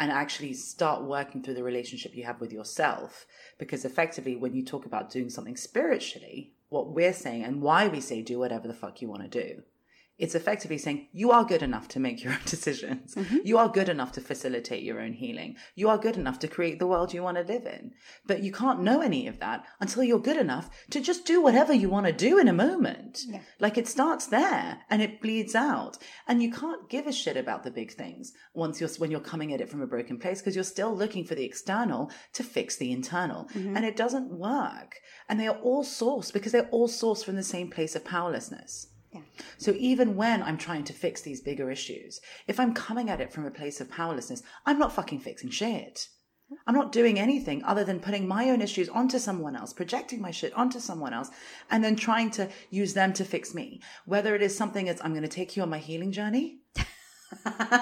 And 0.00 0.10
actually 0.10 0.54
start 0.54 1.04
working 1.04 1.42
through 1.42 1.54
the 1.54 1.62
relationship 1.62 2.16
you 2.16 2.24
have 2.24 2.40
with 2.40 2.52
yourself. 2.52 3.26
Because 3.58 3.84
effectively, 3.84 4.34
when 4.34 4.54
you 4.54 4.64
talk 4.64 4.86
about 4.86 5.10
doing 5.10 5.30
something 5.30 5.56
spiritually, 5.56 6.54
what 6.70 6.92
we're 6.92 7.12
saying 7.12 7.44
and 7.44 7.60
why 7.60 7.86
we 7.86 8.00
say 8.00 8.22
do 8.22 8.38
whatever 8.38 8.66
the 8.66 8.74
fuck 8.74 9.02
you 9.02 9.08
want 9.08 9.22
to 9.22 9.28
do 9.28 9.62
it's 10.20 10.34
effectively 10.34 10.76
saying 10.76 11.08
you 11.12 11.30
are 11.30 11.44
good 11.44 11.62
enough 11.62 11.88
to 11.88 11.98
make 11.98 12.22
your 12.22 12.34
own 12.34 12.40
decisions. 12.44 13.14
Mm-hmm. 13.14 13.38
You 13.42 13.56
are 13.58 13.68
good 13.68 13.88
enough 13.88 14.12
to 14.12 14.20
facilitate 14.20 14.82
your 14.82 15.00
own 15.00 15.14
healing. 15.14 15.56
You 15.74 15.88
are 15.88 15.98
good 15.98 16.16
enough 16.16 16.38
to 16.40 16.48
create 16.48 16.78
the 16.78 16.86
world 16.86 17.14
you 17.14 17.22
want 17.22 17.38
to 17.38 17.52
live 17.52 17.66
in. 17.66 17.92
But 18.26 18.42
you 18.42 18.52
can't 18.52 18.82
know 18.82 19.00
any 19.00 19.26
of 19.26 19.40
that 19.40 19.64
until 19.80 20.04
you're 20.04 20.20
good 20.20 20.36
enough 20.36 20.68
to 20.90 21.00
just 21.00 21.24
do 21.24 21.42
whatever 21.42 21.72
you 21.72 21.88
want 21.88 22.06
to 22.06 22.12
do 22.12 22.38
in 22.38 22.48
a 22.48 22.52
moment. 22.52 23.20
Like 23.58 23.78
it 23.78 23.88
starts 23.88 24.26
there 24.26 24.80
and 24.90 25.00
it 25.00 25.22
bleeds 25.22 25.54
out. 25.54 25.96
And 26.28 26.42
you 26.42 26.52
can't 26.52 26.88
give 26.90 27.06
a 27.06 27.12
shit 27.12 27.38
about 27.38 27.64
the 27.64 27.70
big 27.70 27.92
things 27.92 28.32
once 28.52 28.80
you're, 28.80 28.90
when 28.98 29.10
you're 29.10 29.20
coming 29.20 29.54
at 29.54 29.62
it 29.62 29.70
from 29.70 29.80
a 29.80 29.86
broken 29.86 30.18
place 30.18 30.40
because 30.40 30.54
you're 30.54 30.64
still 30.64 30.94
looking 30.94 31.24
for 31.24 31.34
the 31.34 31.44
external 31.44 32.10
to 32.34 32.44
fix 32.44 32.76
the 32.76 32.92
internal. 32.92 33.48
Mm-hmm. 33.54 33.76
And 33.76 33.86
it 33.86 33.96
doesn't 33.96 34.30
work. 34.30 34.96
And 35.30 35.40
they 35.40 35.48
are 35.48 35.58
all 35.62 35.82
sourced 35.82 36.30
because 36.32 36.52
they're 36.52 36.68
all 36.70 36.88
sourced 36.88 37.24
from 37.24 37.36
the 37.36 37.42
same 37.42 37.70
place 37.70 37.96
of 37.96 38.04
powerlessness. 38.04 38.89
Yeah. 39.12 39.22
So 39.58 39.74
even 39.76 40.16
when 40.16 40.42
I'm 40.42 40.58
trying 40.58 40.84
to 40.84 40.92
fix 40.92 41.20
these 41.20 41.40
bigger 41.40 41.70
issues, 41.70 42.20
if 42.46 42.60
I'm 42.60 42.74
coming 42.74 43.10
at 43.10 43.20
it 43.20 43.32
from 43.32 43.44
a 43.44 43.50
place 43.50 43.80
of 43.80 43.90
powerlessness, 43.90 44.42
I'm 44.66 44.78
not 44.78 44.92
fucking 44.92 45.20
fixing 45.20 45.50
shit. 45.50 46.08
I'm 46.66 46.74
not 46.74 46.92
doing 46.92 47.18
anything 47.18 47.62
other 47.64 47.84
than 47.84 48.00
putting 48.00 48.26
my 48.26 48.50
own 48.50 48.60
issues 48.60 48.88
onto 48.88 49.18
someone 49.18 49.54
else, 49.54 49.72
projecting 49.72 50.20
my 50.20 50.30
shit 50.30 50.52
onto 50.54 50.80
someone 50.80 51.12
else, 51.12 51.30
and 51.70 51.82
then 51.82 51.94
trying 51.96 52.30
to 52.32 52.48
use 52.70 52.94
them 52.94 53.12
to 53.14 53.24
fix 53.24 53.54
me. 53.54 53.80
Whether 54.04 54.34
it 54.34 54.42
is 54.42 54.56
something 54.56 54.86
that's, 54.86 55.02
I'm 55.04 55.12
going 55.12 55.22
to 55.22 55.28
take 55.28 55.56
you 55.56 55.62
on 55.62 55.70
my 55.70 55.78
healing 55.78 56.12
journey. 56.12 56.59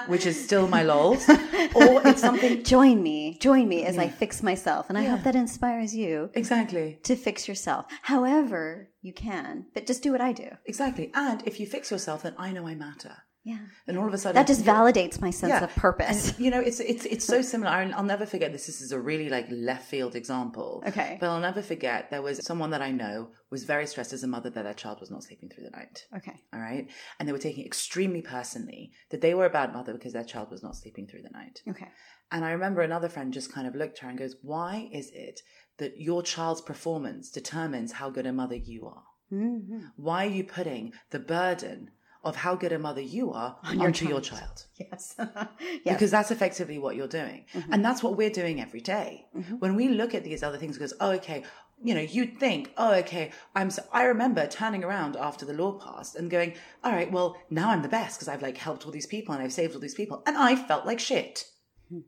Which 0.06 0.26
is 0.26 0.42
still 0.42 0.68
my 0.68 0.82
lols, 0.82 1.28
or 1.74 2.06
it's 2.06 2.20
something 2.20 2.62
join 2.64 3.02
me, 3.02 3.38
join 3.40 3.68
me 3.68 3.84
as 3.84 3.98
I 3.98 4.08
fix 4.08 4.42
myself. 4.42 4.88
And 4.88 4.98
I 4.98 5.04
hope 5.04 5.22
that 5.22 5.36
inspires 5.36 5.94
you 5.94 6.30
exactly. 6.34 6.98
to 7.04 7.16
fix 7.16 7.48
yourself 7.48 7.86
however 8.02 8.90
you 9.00 9.12
can, 9.12 9.66
but 9.74 9.86
just 9.86 10.02
do 10.02 10.12
what 10.12 10.20
I 10.20 10.32
do. 10.32 10.48
Exactly. 10.66 11.10
And 11.14 11.42
if 11.46 11.60
you 11.60 11.66
fix 11.66 11.90
yourself, 11.90 12.22
then 12.22 12.34
I 12.38 12.52
know 12.52 12.66
I 12.66 12.74
matter. 12.74 13.24
Yeah. 13.52 13.64
And 13.86 13.96
all 13.98 14.06
of 14.10 14.14
a 14.14 14.18
sudden, 14.18 14.34
That 14.38 14.46
just 14.54 14.64
validates 14.64 15.16
my 15.26 15.30
sense 15.40 15.52
Yeah. 15.54 15.64
of 15.64 15.74
purpose. 15.86 16.20
And, 16.30 16.40
you 16.44 16.50
know, 16.54 16.60
it's 16.68 16.80
it's 16.92 17.04
it's 17.14 17.26
so 17.34 17.38
similar. 17.52 17.70
I'll 17.78 17.94
I'll 17.96 18.10
never 18.14 18.26
forget 18.34 18.48
this. 18.52 18.66
This 18.70 18.80
is 18.86 18.92
a 18.92 19.00
really 19.10 19.28
like 19.36 19.46
left 19.70 19.86
field 19.92 20.14
example. 20.22 20.70
Okay. 20.90 21.16
But 21.20 21.28
I'll 21.30 21.40
never 21.50 21.62
forget 21.72 22.10
there 22.10 22.20
was 22.28 22.36
someone 22.50 22.70
that 22.74 22.82
I 22.82 22.92
know 23.02 23.16
was 23.54 23.62
very 23.64 23.86
stressed 23.92 24.12
as 24.12 24.22
a 24.22 24.30
mother 24.34 24.50
that 24.50 24.64
their 24.68 24.74
child 24.82 24.96
was 25.00 25.10
not 25.14 25.22
sleeping 25.28 25.48
through 25.48 25.64
the 25.64 25.70
night. 25.80 25.96
Okay. 26.18 26.36
All 26.52 26.60
right. 26.60 26.84
And 27.18 27.26
they 27.26 27.32
were 27.32 27.38
taking 27.48 27.64
it 27.64 27.66
extremely 27.72 28.22
personally 28.36 28.82
that 29.10 29.22
they 29.22 29.32
were 29.34 29.46
a 29.46 29.50
bad 29.60 29.72
mother 29.72 29.92
because 29.94 30.12
their 30.12 30.24
child 30.32 30.50
was 30.50 30.62
not 30.62 30.76
sleeping 30.76 31.06
through 31.06 31.22
the 31.22 31.30
night. 31.40 31.56
Okay. 31.72 31.88
And 32.30 32.44
I 32.44 32.50
remember 32.50 32.82
another 32.82 33.08
friend 33.08 33.32
just 33.32 33.50
kind 33.56 33.66
of 33.66 33.74
looked 33.74 33.96
at 33.98 34.02
her 34.04 34.10
and 34.10 34.18
goes, 34.18 34.36
Why 34.42 34.90
is 34.92 35.10
it 35.14 35.40
that 35.78 35.92
your 36.08 36.22
child's 36.22 36.60
performance 36.60 37.30
determines 37.30 37.92
how 37.92 38.10
good 38.10 38.26
a 38.26 38.32
mother 38.42 38.56
you 38.56 38.80
are? 38.94 39.04
hmm 39.30 39.78
Why 39.96 40.26
are 40.26 40.30
you 40.38 40.44
putting 40.44 40.92
the 41.14 41.18
burden 41.18 41.90
of 42.24 42.36
how 42.36 42.54
good 42.54 42.72
a 42.72 42.78
mother 42.78 43.00
you 43.00 43.32
are 43.32 43.56
onto 43.64 44.08
your 44.08 44.20
child? 44.20 44.66
Yes. 44.76 45.14
yes. 45.18 45.48
Because 45.84 46.10
that's 46.10 46.30
effectively 46.30 46.78
what 46.78 46.96
you're 46.96 47.08
doing. 47.08 47.44
Mm-hmm. 47.54 47.72
And 47.72 47.84
that's 47.84 48.02
what 48.02 48.16
we're 48.16 48.30
doing 48.30 48.60
every 48.60 48.80
day. 48.80 49.26
Mm-hmm. 49.36 49.56
When 49.56 49.76
we 49.76 49.88
look 49.88 50.14
at 50.14 50.24
these 50.24 50.42
other 50.42 50.58
things, 50.58 50.78
goes, 50.78 50.94
oh, 51.00 51.10
okay, 51.12 51.44
you 51.82 51.94
know, 51.94 52.00
you'd 52.00 52.38
think, 52.38 52.72
oh, 52.76 52.94
okay, 52.94 53.30
I'm 53.54 53.70
so, 53.70 53.82
I 53.92 54.04
remember 54.04 54.46
turning 54.46 54.82
around 54.82 55.16
after 55.16 55.44
the 55.44 55.52
law 55.52 55.72
passed 55.72 56.16
and 56.16 56.30
going, 56.30 56.54
all 56.82 56.92
right, 56.92 57.10
well, 57.10 57.36
now 57.50 57.70
I'm 57.70 57.82
the 57.82 57.88
best 57.88 58.18
because 58.18 58.28
I've 58.28 58.42
like 58.42 58.56
helped 58.56 58.84
all 58.84 58.92
these 58.92 59.06
people 59.06 59.34
and 59.34 59.42
I've 59.42 59.52
saved 59.52 59.74
all 59.74 59.80
these 59.80 59.94
people. 59.94 60.22
And 60.26 60.36
I 60.36 60.56
felt 60.56 60.86
like 60.86 60.98
shit. 60.98 61.44
Hmm. 61.88 62.00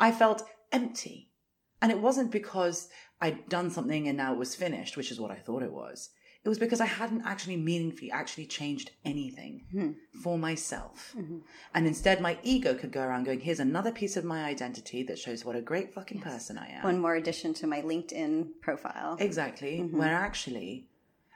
I 0.00 0.10
felt 0.10 0.42
empty. 0.72 1.30
And 1.82 1.92
it 1.92 2.00
wasn't 2.00 2.30
because 2.30 2.88
I'd 3.20 3.48
done 3.48 3.70
something 3.70 4.08
and 4.08 4.16
now 4.16 4.32
it 4.32 4.38
was 4.38 4.54
finished, 4.54 4.96
which 4.96 5.10
is 5.10 5.20
what 5.20 5.30
I 5.30 5.36
thought 5.36 5.62
it 5.62 5.72
was. 5.72 6.10
It 6.44 6.48
was 6.48 6.58
because 6.58 6.80
I 6.80 6.86
hadn't 6.86 7.22
actually 7.24 7.56
meaningfully 7.56 8.10
actually 8.10 8.44
changed 8.46 8.90
anything 9.02 9.64
hmm. 9.72 9.92
for 10.22 10.36
myself. 10.36 11.14
Mm-hmm. 11.16 11.38
And 11.74 11.86
instead, 11.86 12.20
my 12.20 12.36
ego 12.42 12.74
could 12.74 12.92
go 12.92 13.00
around 13.00 13.24
going, 13.24 13.40
here's 13.40 13.60
another 13.60 13.90
piece 13.90 14.18
of 14.18 14.24
my 14.24 14.44
identity 14.44 15.02
that 15.04 15.18
shows 15.18 15.42
what 15.42 15.56
a 15.56 15.62
great 15.62 15.94
fucking 15.94 16.20
person 16.20 16.58
I 16.58 16.68
am. 16.68 16.82
One 16.84 16.98
more 16.98 17.14
addition 17.14 17.54
to 17.54 17.66
my 17.66 17.80
LinkedIn 17.80 18.60
profile. 18.60 19.16
Exactly. 19.18 19.78
Mm-hmm. 19.78 19.96
Where 19.96 20.14
actually, 20.14 20.88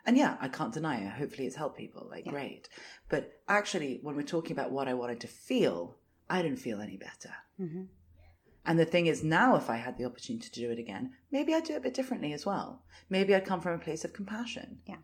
and 0.05 0.19
yeah, 0.19 0.37
I 0.43 0.49
can't 0.49 0.75
deny 0.75 1.01
it. 1.01 1.09
Hopefully 1.13 1.47
it's 1.47 1.57
helped 1.57 1.79
people. 1.79 2.07
Like, 2.11 2.27
great. 2.27 2.69
But 3.09 3.41
actually, 3.49 4.01
when 4.03 4.15
we're 4.15 4.23
talking 4.23 4.53
about 4.53 4.73
what 4.73 4.89
I 4.89 4.95
wanted 4.95 5.21
to 5.21 5.27
feel, 5.27 5.97
I 6.29 6.43
didn't 6.43 6.59
feel 6.59 6.83
any 6.83 6.99
better. 6.99 7.33
Mm-hmm. 7.59 7.85
And 8.69 8.79
the 8.79 8.85
thing 8.85 9.07
is, 9.07 9.25
now 9.25 9.57
if 9.57 9.71
I 9.71 9.77
had 9.77 9.97
the 9.97 10.05
opportunity 10.05 10.49
to 10.51 10.61
do 10.61 10.71
it 10.71 10.79
again, 10.79 11.13
maybe 11.33 11.55
I'd 11.55 11.65
do 11.65 11.73
it 11.73 11.79
a 11.79 11.81
bit 11.81 11.95
differently 11.95 12.35
as 12.35 12.45
well. 12.45 12.83
Maybe 13.09 13.35
I'd 13.35 13.47
come 13.47 13.63
from 13.63 13.73
a 13.73 13.83
place 13.83 14.05
of 14.05 14.13
compassion. 14.13 14.81
Yeah. 14.87 14.97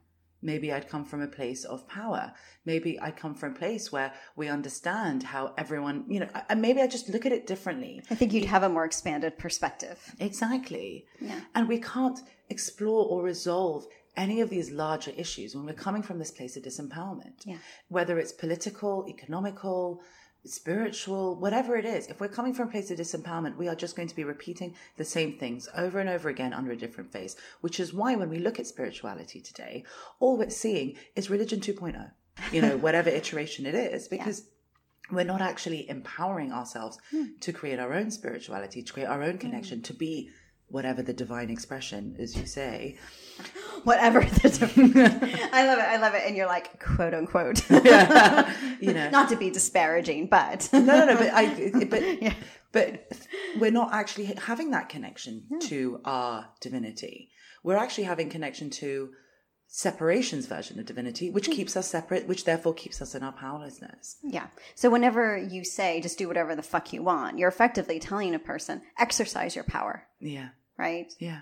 Maybe 0.42 0.70
I'd 0.70 0.90
come 0.90 1.06
from 1.06 1.22
a 1.22 1.26
place 1.26 1.64
of 1.64 1.88
power. 1.88 2.34
Maybe 2.66 3.00
I'd 3.00 3.16
come 3.16 3.34
from 3.34 3.52
a 3.52 3.58
place 3.58 3.90
where 3.90 4.12
we 4.36 4.48
understand 4.48 5.22
how 5.22 5.54
everyone, 5.56 6.04
you 6.08 6.20
know, 6.20 6.28
and 6.50 6.60
maybe 6.60 6.82
I 6.82 6.86
just 6.86 7.08
look 7.08 7.24
at 7.24 7.32
it 7.32 7.46
differently. 7.46 8.02
I 8.10 8.14
think 8.14 8.34
you'd 8.34 8.44
have 8.44 8.64
a 8.64 8.68
more 8.68 8.84
expanded 8.84 9.38
perspective. 9.38 10.14
Exactly. 10.20 11.06
Yeah. 11.18 11.40
And 11.54 11.66
we 11.66 11.78
can't 11.78 12.20
explore 12.50 13.06
or 13.06 13.22
resolve 13.22 13.86
any 14.18 14.42
of 14.42 14.50
these 14.50 14.70
larger 14.70 15.12
issues 15.16 15.56
when 15.56 15.64
we're 15.64 15.72
coming 15.72 16.02
from 16.02 16.18
this 16.18 16.30
place 16.30 16.58
of 16.58 16.64
disempowerment. 16.64 17.46
Yeah. 17.46 17.56
Whether 17.88 18.18
it's 18.18 18.32
political, 18.32 19.06
economical, 19.08 20.02
spiritual, 20.44 21.36
whatever 21.36 21.76
it 21.76 21.84
is, 21.84 22.06
if 22.08 22.20
we're 22.20 22.28
coming 22.28 22.52
from 22.52 22.68
a 22.68 22.70
place 22.70 22.90
of 22.90 22.98
disempowerment, 22.98 23.56
we 23.56 23.68
are 23.68 23.74
just 23.74 23.96
going 23.96 24.08
to 24.08 24.16
be 24.16 24.24
repeating 24.24 24.74
the 24.96 25.04
same 25.04 25.38
things 25.38 25.68
over 25.76 25.98
and 25.98 26.08
over 26.08 26.28
again 26.28 26.52
under 26.52 26.72
a 26.72 26.76
different 26.76 27.12
face, 27.12 27.36
which 27.60 27.80
is 27.80 27.94
why 27.94 28.14
when 28.14 28.28
we 28.28 28.38
look 28.38 28.58
at 28.58 28.66
spirituality 28.66 29.40
today, 29.40 29.84
all 30.20 30.36
we're 30.36 30.50
seeing 30.50 30.96
is 31.16 31.30
religion 31.30 31.60
2.0, 31.60 32.10
you 32.52 32.60
know, 32.60 32.76
whatever 32.86 33.10
iteration 33.10 33.66
it 33.66 33.74
is, 33.74 34.08
because 34.08 34.46
we're 35.10 35.24
not 35.24 35.42
actually 35.42 35.88
empowering 35.88 36.52
ourselves 36.52 36.98
hmm. 37.10 37.24
to 37.40 37.52
create 37.52 37.78
our 37.78 37.92
own 37.92 38.10
spirituality, 38.10 38.82
to 38.82 38.92
create 38.92 39.08
our 39.08 39.22
own 39.22 39.32
hmm. 39.32 39.38
connection, 39.38 39.82
to 39.82 39.94
be 39.94 40.30
whatever 40.68 41.02
the 41.02 41.12
divine 41.12 41.50
expression, 41.50 42.16
as 42.18 42.36
you 42.36 42.46
say. 42.46 42.98
Whatever 43.84 44.20
the 44.20 45.48
I 45.52 45.66
love 45.66 45.78
it. 45.78 45.84
I 45.84 45.96
love 45.98 46.14
it. 46.14 46.22
And 46.24 46.36
you're 46.36 46.46
like, 46.46 46.82
quote 46.82 47.12
unquote. 47.12 47.68
You 48.80 48.92
know, 48.92 49.08
Not 49.10 49.28
to 49.30 49.36
be 49.36 49.50
disparaging, 49.50 50.26
but 50.26 50.68
no, 50.72 50.80
no, 50.80 51.06
no, 51.06 51.16
but 51.16 51.30
I, 51.32 51.84
but, 51.88 52.02
but 52.72 53.12
we're 53.58 53.70
not 53.70 53.92
actually 53.94 54.26
having 54.26 54.70
that 54.72 54.88
connection 54.88 55.44
hmm. 55.48 55.58
to 55.60 56.00
our 56.04 56.48
divinity. 56.60 57.30
We're 57.62 57.76
actually 57.76 58.04
having 58.04 58.28
connection 58.28 58.70
to 58.70 59.10
separation's 59.66 60.46
version 60.46 60.78
of 60.78 60.86
divinity, 60.86 61.30
which 61.30 61.46
hmm. 61.46 61.52
keeps 61.52 61.76
us 61.76 61.88
separate, 61.88 62.28
which 62.28 62.44
therefore 62.44 62.74
keeps 62.74 63.02
us 63.02 63.14
in 63.14 63.22
our 63.22 63.32
powerlessness. 63.32 64.16
yeah. 64.22 64.46
So 64.74 64.90
whenever 64.90 65.36
you 65.36 65.64
say 65.64 66.00
just 66.00 66.18
do 66.18 66.28
whatever 66.28 66.54
the 66.54 66.62
fuck 66.62 66.92
you 66.92 67.02
want, 67.02 67.38
you're 67.38 67.48
effectively 67.48 67.98
telling 67.98 68.34
a 68.34 68.38
person 68.38 68.82
exercise 68.98 69.54
your 69.54 69.64
power, 69.64 70.06
Yeah, 70.20 70.50
right? 70.78 71.12
yeah. 71.18 71.40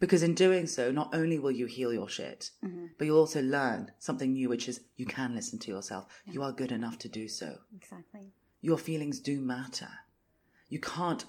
Because 0.00 0.22
in 0.22 0.34
doing 0.34 0.66
so, 0.66 0.90
not 0.90 1.14
only 1.14 1.38
will 1.38 1.52
you 1.52 1.66
heal 1.66 1.92
your 1.92 2.08
shit, 2.08 2.50
mm-hmm. 2.64 2.86
but 2.98 3.04
you'll 3.04 3.18
also 3.20 3.40
learn 3.42 3.92
something 3.98 4.32
new, 4.32 4.48
which 4.48 4.68
is 4.68 4.80
you 4.96 5.06
can 5.06 5.34
listen 5.34 5.58
to 5.60 5.70
yourself. 5.70 6.06
You 6.26 6.42
are 6.42 6.50
good 6.52 6.72
enough 6.72 6.98
to 7.00 7.08
do 7.08 7.28
so. 7.28 7.58
Exactly. 7.76 8.32
Your 8.60 8.78
feelings 8.78 9.20
do 9.20 9.40
matter. 9.40 9.88
You 10.68 10.80
can't 10.80 11.24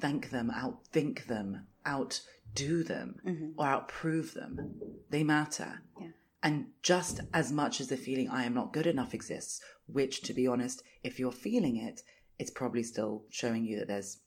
outthank 0.00 0.30
them, 0.30 0.52
outthink 0.54 1.26
them, 1.26 1.66
outdo 1.86 2.82
them, 2.84 3.54
or 3.56 3.66
outprove 3.66 4.34
them. 4.34 4.80
They 5.10 5.22
matter. 5.22 5.82
Yeah. 6.00 6.08
And 6.42 6.66
just 6.82 7.20
as 7.34 7.50
much 7.50 7.80
as 7.80 7.88
the 7.88 7.96
feeling 7.96 8.28
I 8.28 8.44
am 8.44 8.54
not 8.54 8.72
good 8.72 8.86
enough 8.86 9.12
exists, 9.14 9.60
which 9.86 10.22
to 10.22 10.32
be 10.32 10.46
honest, 10.46 10.82
if 11.02 11.18
you're 11.18 11.32
feeling 11.32 11.76
it, 11.76 12.02
it's 12.38 12.50
probably 12.50 12.84
still 12.84 13.24
showing 13.30 13.64
you 13.64 13.78
that 13.78 13.88
there's 13.88 14.18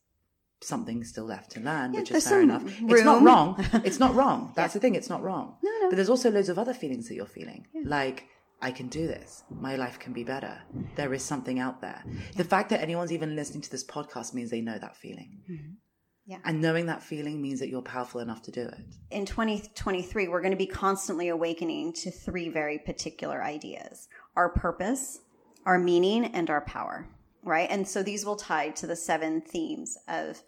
something 0.60 1.04
still 1.04 1.26
left 1.26 1.52
to 1.52 1.60
learn, 1.60 1.94
which 1.94 2.12
is 2.12 2.28
fair 2.28 2.42
enough. 2.42 2.64
It's 2.66 3.04
not 3.04 3.24
wrong. 3.24 3.66
It's 3.86 4.00
not 4.00 4.14
wrong. 4.14 4.52
That's 4.56 4.74
the 4.74 4.80
thing. 4.80 4.96
It's 4.96 5.10
not 5.10 5.24
wrong. 5.24 5.56
No, 5.64 5.72
no. 5.82 5.90
But 5.90 5.96
there's 5.96 6.10
also 6.10 6.30
loads 6.30 6.50
of 6.50 6.60
other 6.60 6.74
feelings 6.74 7.08
that 7.08 7.16
you're 7.16 7.26
feeling. 7.26 7.68
Like, 7.84 8.28
I 8.62 8.72
can 8.72 8.88
do 8.88 9.08
this. 9.08 9.44
My 9.50 9.76
life 9.76 9.98
can 10.00 10.14
be 10.14 10.24
better. 10.24 10.62
There 10.96 11.14
is 11.14 11.24
something 11.24 11.60
out 11.60 11.82
there. 11.82 12.04
The 12.36 12.44
fact 12.44 12.70
that 12.70 12.82
anyone's 12.82 13.12
even 13.12 13.36
listening 13.36 13.62
to 13.62 13.72
this 13.72 13.84
podcast 13.84 14.34
means 14.34 14.52
they 14.52 14.62
know 14.62 14.78
that 14.78 14.96
feeling. 14.96 15.40
Mm-hmm. 15.50 15.72
Yeah. 16.26 16.38
And 16.46 16.62
knowing 16.62 16.86
that 16.86 17.02
feeling 17.02 17.42
means 17.42 17.60
that 17.60 17.70
you're 17.70 17.82
powerful 17.82 18.22
enough 18.22 18.44
to 18.44 18.52
do 18.52 18.62
it. 18.62 18.78
in 19.10 19.26
2023, 19.26 20.28
we're 20.28 20.42
going 20.42 20.52
to 20.52 20.58
be 20.58 20.68
constantly 20.68 21.30
awakening 21.30 21.94
to 21.94 22.12
three 22.12 22.50
very 22.50 22.78
particular 22.78 23.44
ideas 23.44 24.08
our 24.36 24.50
purpose, 24.50 25.20
our 25.66 25.78
meaning, 25.78 26.26
and 26.26 26.50
our 26.50 26.62
power, 26.62 27.10
right? 27.44 27.70
And 27.70 27.88
so 27.88 28.02
these 28.04 28.26
will 28.26 28.36
tie 28.36 28.70
to 28.70 28.88
the 28.88 28.96
seven 28.96 29.42
themes 29.42 29.98
of 30.08 30.42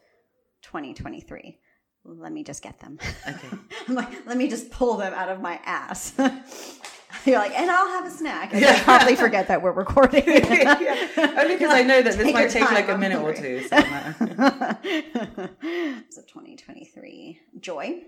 2023. 0.62 1.60
Let 2.06 2.32
me 2.32 2.44
just 2.44 2.62
get 2.62 2.80
them. 2.80 3.00
Okay. 3.28 3.58
I'm 3.88 3.96
like, 3.96 4.26
let 4.26 4.38
me 4.38 4.48
just 4.48 4.70
pull 4.72 4.98
them 4.98 5.14
out 5.14 5.30
of 5.30 5.42
my 5.42 5.60
ass. 5.66 6.14
You're 7.26 7.40
like, 7.40 7.58
and 7.58 7.72
I'll 7.72 7.88
have 7.88 8.06
a 8.06 8.12
snack. 8.12 8.54
And 8.54 8.66
I 8.66 8.78
probably 8.80 9.16
forget 9.16 9.48
that 9.48 9.62
we're 9.62 9.72
recording. 9.72 10.24
Only 10.28 11.56
because 11.56 11.74
I 11.74 11.84
know 11.84 12.02
that 12.02 12.04
this 12.04 12.18
Take 12.18 12.34
might 12.34 12.50
take 12.50 12.66
time, 12.66 12.74
like 12.74 12.90
a 12.90 12.98
minute 12.98 13.22
or 13.22 13.34
two. 13.34 13.62
So 13.62 13.78
so 16.10 16.22
2023 16.22 17.40
joy 17.60 18.02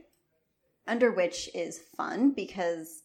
under 0.87 1.11
which 1.11 1.49
is 1.55 1.79
fun 1.95 2.31
because 2.31 3.03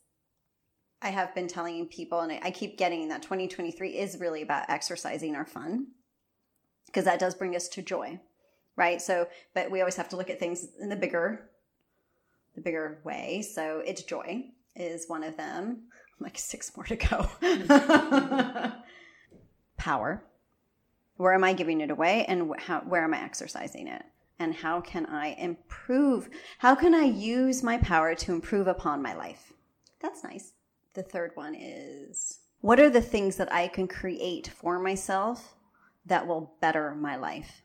i 1.03 1.09
have 1.09 1.35
been 1.35 1.49
telling 1.49 1.87
people 1.87 2.21
and 2.21 2.33
I, 2.33 2.41
I 2.45 2.51
keep 2.51 2.77
getting 2.77 3.09
that 3.09 3.23
2023 3.23 3.91
is 3.91 4.21
really 4.21 4.43
about 4.43 4.69
exercising 4.69 5.35
our 5.35 5.47
fun 5.47 5.89
because 6.87 7.05
that 7.05 7.19
does 7.19 7.35
bring 7.35 7.57
us 7.57 7.69
to 7.69 7.83
joy 7.83 8.21
right 8.77 9.01
so 9.01 9.29
but 9.55 9.71
we 9.71 9.81
always 9.81 9.97
have 9.97 10.09
to 10.11 10.17
look 10.17 10.31
at 10.31 10.39
things 10.39 10.69
in 10.81 10.89
the 10.89 10.97
bigger 10.97 11.51
the 12.55 12.61
bigger 12.61 13.01
way 13.05 13.43
so 13.43 13.83
it's 13.85 14.03
joy 14.03 14.45
is 14.77 15.09
one 15.09 15.25
of 15.25 15.37
them 15.37 15.85
like 16.21 16.39
six 16.39 16.77
more 16.77 16.85
to 16.87 16.97
go. 16.97 17.31
Power. 19.77 20.23
Where 21.17 21.35
am 21.35 21.45
i 21.45 21.53
giving 21.53 21.81
it 21.81 21.91
away 21.91 22.25
and 22.27 22.53
how, 22.59 22.81
where 22.81 23.05
am 23.05 23.15
i 23.15 23.23
exercising 23.23 23.89
it? 23.89 24.03
And 24.39 24.55
how 24.55 24.81
can 24.81 25.07
i 25.07 25.35
improve 25.35 26.31
how 26.59 26.75
can 26.75 26.95
i 26.95 27.05
use 27.05 27.63
my 27.63 27.79
power 27.79 28.15
to 28.15 28.33
improve 28.33 28.67
upon 28.67 29.03
my 29.03 29.15
life? 29.15 29.53
That's 30.01 30.25
nice. 30.25 30.53
The 30.95 31.03
third 31.03 31.33
one 31.35 31.55
is 31.55 32.41
what 32.61 32.81
are 32.81 32.91
the 32.91 33.03
things 33.03 33.37
that 33.37 33.53
i 33.53 33.69
can 33.69 33.87
create 33.87 34.49
for 34.49 34.79
myself 34.79 35.55
that 36.07 36.27
will 36.27 36.55
better 36.61 36.95
my 36.95 37.17
life? 37.17 37.63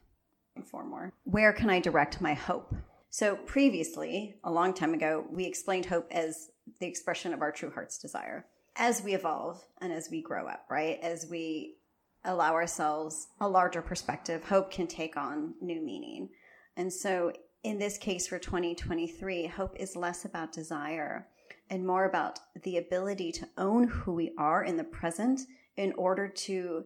Four 0.64 0.86
more. 0.86 1.14
Where 1.24 1.54
can 1.54 1.70
i 1.70 1.80
direct 1.80 2.22
my 2.22 2.34
hope? 2.34 2.76
So 3.10 3.38
previously 3.38 4.36
a 4.44 4.52
long 4.52 4.74
time 4.74 4.94
ago 4.94 5.26
we 5.32 5.46
explained 5.46 5.86
hope 5.86 6.08
as 6.12 6.50
the 6.80 6.88
expression 6.88 7.34
of 7.34 7.42
our 7.42 7.52
true 7.52 7.72
heart's 7.72 7.98
desire 7.98 8.46
as 8.76 9.02
we 9.02 9.14
evolve 9.14 9.64
and 9.82 9.94
as 9.94 10.10
we 10.12 10.22
grow 10.22 10.48
up 10.48 10.66
right 10.70 11.00
as 11.02 11.28
we 11.30 11.78
allow 12.26 12.54
ourselves 12.54 13.28
a 13.40 13.48
larger 13.48 13.82
perspective, 13.82 14.44
hope 14.44 14.72
can 14.72 14.88
take 14.88 15.16
on 15.16 15.54
new 15.62 15.82
meaning. 15.82 16.30
And 16.76 16.92
so, 16.92 17.32
in 17.64 17.80
this 17.80 17.98
case 17.98 18.28
for 18.28 18.38
2023, 18.38 19.48
hope 19.48 19.76
is 19.80 19.96
less 19.96 20.26
about 20.26 20.52
desire 20.52 21.28
and 21.70 21.86
more 21.86 22.06
about 22.06 22.40
the 22.64 22.78
ability 22.78 23.32
to 23.32 23.48
own 23.58 23.88
who 23.88 24.14
we 24.14 24.34
are 24.38 24.64
in 24.64 24.78
the 24.78 24.84
present 24.84 25.42
in 25.76 25.94
order 25.94 26.28
to 26.28 26.84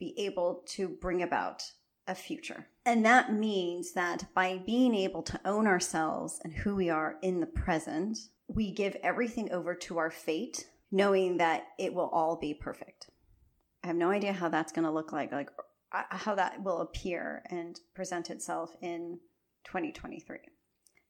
be 0.00 0.14
able 0.18 0.64
to 0.66 0.88
bring 0.88 1.22
about 1.22 1.62
a 2.08 2.14
future. 2.14 2.66
And 2.84 3.04
that 3.04 3.32
means 3.32 3.92
that 3.92 4.26
by 4.34 4.60
being 4.64 4.94
able 4.94 5.22
to 5.22 5.40
own 5.44 5.66
ourselves 5.66 6.40
and 6.42 6.52
who 6.52 6.74
we 6.74 6.90
are 6.90 7.16
in 7.22 7.40
the 7.40 7.46
present, 7.46 8.18
we 8.48 8.72
give 8.72 8.96
everything 9.02 9.52
over 9.52 9.74
to 9.74 9.98
our 9.98 10.10
fate, 10.10 10.66
knowing 10.90 11.38
that 11.38 11.64
it 11.78 11.92
will 11.92 12.08
all 12.08 12.36
be 12.36 12.54
perfect. 12.54 13.10
I 13.82 13.88
have 13.88 13.96
no 13.96 14.10
idea 14.10 14.32
how 14.32 14.48
that's 14.48 14.72
going 14.72 14.84
to 14.84 14.90
look 14.90 15.12
like, 15.12 15.32
like 15.32 15.50
uh, 15.92 16.02
how 16.10 16.34
that 16.34 16.62
will 16.62 16.80
appear 16.80 17.42
and 17.50 17.78
present 17.94 18.30
itself 18.30 18.74
in 18.80 19.18
2023. 19.64 20.38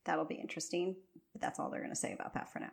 That'll 0.04 0.24
be 0.24 0.36
interesting, 0.36 0.96
but 1.32 1.42
that's 1.42 1.58
all 1.58 1.70
they're 1.70 1.80
going 1.80 1.92
to 1.92 1.96
say 1.96 2.12
about 2.12 2.34
that 2.34 2.52
for 2.52 2.60
now. 2.60 2.70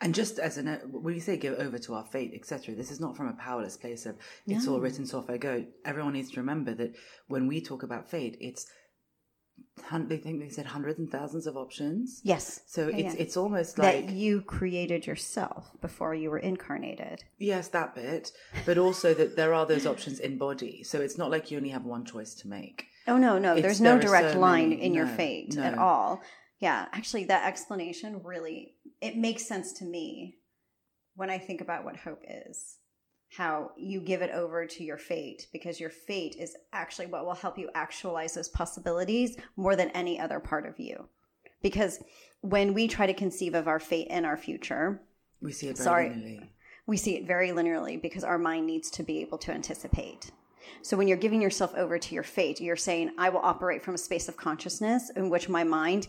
And 0.00 0.14
just 0.14 0.38
as 0.38 0.58
an, 0.58 0.80
when 0.90 1.14
you 1.14 1.20
say 1.20 1.36
give 1.36 1.58
over 1.58 1.78
to 1.78 1.94
our 1.94 2.04
fate, 2.04 2.32
etc., 2.34 2.74
this 2.74 2.90
is 2.90 3.00
not 3.00 3.16
from 3.16 3.28
a 3.28 3.34
powerless 3.34 3.76
place 3.76 4.06
of 4.06 4.16
it's 4.46 4.66
no. 4.66 4.74
all 4.74 4.80
written, 4.80 5.06
so 5.06 5.18
off 5.18 5.30
I 5.30 5.36
go. 5.36 5.64
Everyone 5.84 6.14
needs 6.14 6.30
to 6.32 6.40
remember 6.40 6.74
that 6.74 6.96
when 7.28 7.46
we 7.46 7.60
talk 7.60 7.82
about 7.82 8.10
fate, 8.10 8.36
it's 8.40 8.66
they 10.08 10.16
think 10.16 10.40
they 10.40 10.48
said 10.48 10.66
hundreds 10.66 10.98
and 10.98 11.10
thousands 11.10 11.46
of 11.46 11.56
options. 11.56 12.20
Yes. 12.24 12.60
So 12.66 12.88
yeah, 12.88 12.96
it's 12.96 13.14
yeah. 13.14 13.22
it's 13.22 13.36
almost 13.36 13.78
like 13.78 14.06
that 14.06 14.14
you 14.14 14.42
created 14.42 15.06
yourself 15.06 15.70
before 15.80 16.14
you 16.14 16.30
were 16.30 16.38
incarnated. 16.38 17.24
Yes, 17.38 17.68
that 17.68 17.94
bit, 17.94 18.32
but 18.64 18.78
also 18.78 19.14
that 19.14 19.36
there 19.36 19.54
are 19.54 19.66
those 19.66 19.86
options 19.86 20.18
in 20.18 20.38
body. 20.38 20.82
So 20.82 21.00
it's 21.00 21.18
not 21.18 21.30
like 21.30 21.50
you 21.50 21.58
only 21.58 21.70
have 21.70 21.84
one 21.84 22.04
choice 22.04 22.34
to 22.36 22.48
make. 22.48 22.86
Oh 23.06 23.18
no, 23.18 23.38
no, 23.38 23.52
it's, 23.52 23.62
there's 23.62 23.80
no 23.80 23.98
direct 23.98 24.32
so 24.32 24.38
line 24.38 24.70
many, 24.70 24.82
in 24.82 24.92
no, 24.92 24.98
your 24.98 25.06
fate 25.06 25.56
no. 25.56 25.62
at 25.62 25.76
all. 25.76 26.22
Yeah, 26.58 26.86
actually, 26.92 27.24
that 27.24 27.46
explanation 27.46 28.20
really 28.22 28.74
it 29.00 29.16
makes 29.16 29.46
sense 29.46 29.72
to 29.74 29.84
me 29.84 30.36
when 31.16 31.28
I 31.28 31.38
think 31.38 31.60
about 31.60 31.84
what 31.84 31.96
hope 31.96 32.22
is. 32.28 32.78
How 33.36 33.70
you 33.78 34.00
give 34.00 34.20
it 34.20 34.30
over 34.30 34.66
to 34.66 34.84
your 34.84 34.98
fate 34.98 35.46
because 35.54 35.80
your 35.80 35.88
fate 35.88 36.36
is 36.38 36.54
actually 36.72 37.06
what 37.06 37.24
will 37.24 37.34
help 37.34 37.58
you 37.58 37.70
actualize 37.74 38.34
those 38.34 38.50
possibilities 38.50 39.38
more 39.56 39.74
than 39.74 39.88
any 39.90 40.20
other 40.20 40.38
part 40.38 40.66
of 40.66 40.78
you. 40.78 41.08
Because 41.62 42.02
when 42.42 42.74
we 42.74 42.88
try 42.88 43.06
to 43.06 43.14
conceive 43.14 43.54
of 43.54 43.68
our 43.68 43.80
fate 43.80 44.08
and 44.10 44.26
our 44.26 44.36
future, 44.36 45.00
we 45.40 45.52
see 45.52 45.68
it 45.68 45.78
very 45.78 45.84
sorry, 45.84 46.08
linearly. 46.10 46.48
We 46.86 46.96
see 46.98 47.16
it 47.16 47.26
very 47.26 47.50
linearly 47.50 48.00
because 48.02 48.22
our 48.22 48.38
mind 48.38 48.66
needs 48.66 48.90
to 48.90 49.02
be 49.02 49.20
able 49.20 49.38
to 49.38 49.52
anticipate. 49.52 50.30
So 50.82 50.96
when 50.96 51.08
you're 51.08 51.16
giving 51.16 51.40
yourself 51.40 51.72
over 51.74 51.98
to 51.98 52.14
your 52.14 52.24
fate, 52.24 52.60
you're 52.60 52.76
saying, 52.76 53.12
I 53.16 53.30
will 53.30 53.40
operate 53.40 53.82
from 53.82 53.94
a 53.94 53.98
space 53.98 54.28
of 54.28 54.36
consciousness 54.36 55.10
in 55.16 55.30
which 55.30 55.48
my 55.48 55.64
mind 55.64 56.08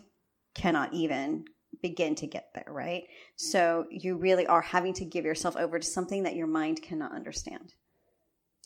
cannot 0.56 0.94
even 0.94 1.46
begin 1.82 2.16
to 2.16 2.28
get 2.28 2.50
there, 2.54 2.68
right? 2.68 3.04
Mm. 3.04 3.08
So 3.36 3.86
you 3.90 4.16
really 4.16 4.46
are 4.48 4.62
having 4.62 4.94
to 4.96 5.06
give 5.06 5.26
yourself 5.26 5.56
over 5.56 5.80
to 5.80 5.86
something 5.86 6.24
that 6.24 6.36
your 6.36 6.48
mind 6.48 6.82
cannot 6.82 7.14
understand. 7.14 7.74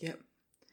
Yep. 0.01 0.19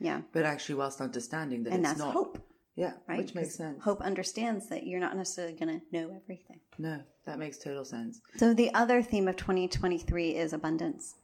Yeah. 0.01 0.23
But 0.33 0.45
actually, 0.45 0.77
whilst 0.77 1.01
understanding 1.01 1.65
that 1.65 1.73
and 1.73 1.81
it's 1.81 1.91
that's 1.91 2.01
not 2.01 2.13
hope. 2.13 2.39
Yeah, 2.77 2.95
right? 3.07 3.19
which 3.19 3.37
makes 3.37 3.55
sense. 3.55 3.81
Hope 3.85 4.01
understands 4.01 4.69
that 4.69 4.85
you're 4.85 4.99
not 4.99 5.17
necessarily 5.17 5.55
going 5.55 5.81
to 5.81 5.97
know 5.97 6.13
everything. 6.13 6.59
No, 6.77 7.01
that 7.25 7.39
makes 7.39 7.57
total 7.57 7.85
sense. 7.85 8.21
So 8.37 8.53
the 8.53 8.75
other 8.75 9.01
theme 9.01 9.29
of 9.29 9.37
2023 9.37 10.31
is 10.31 10.53
abundance. 10.53 11.15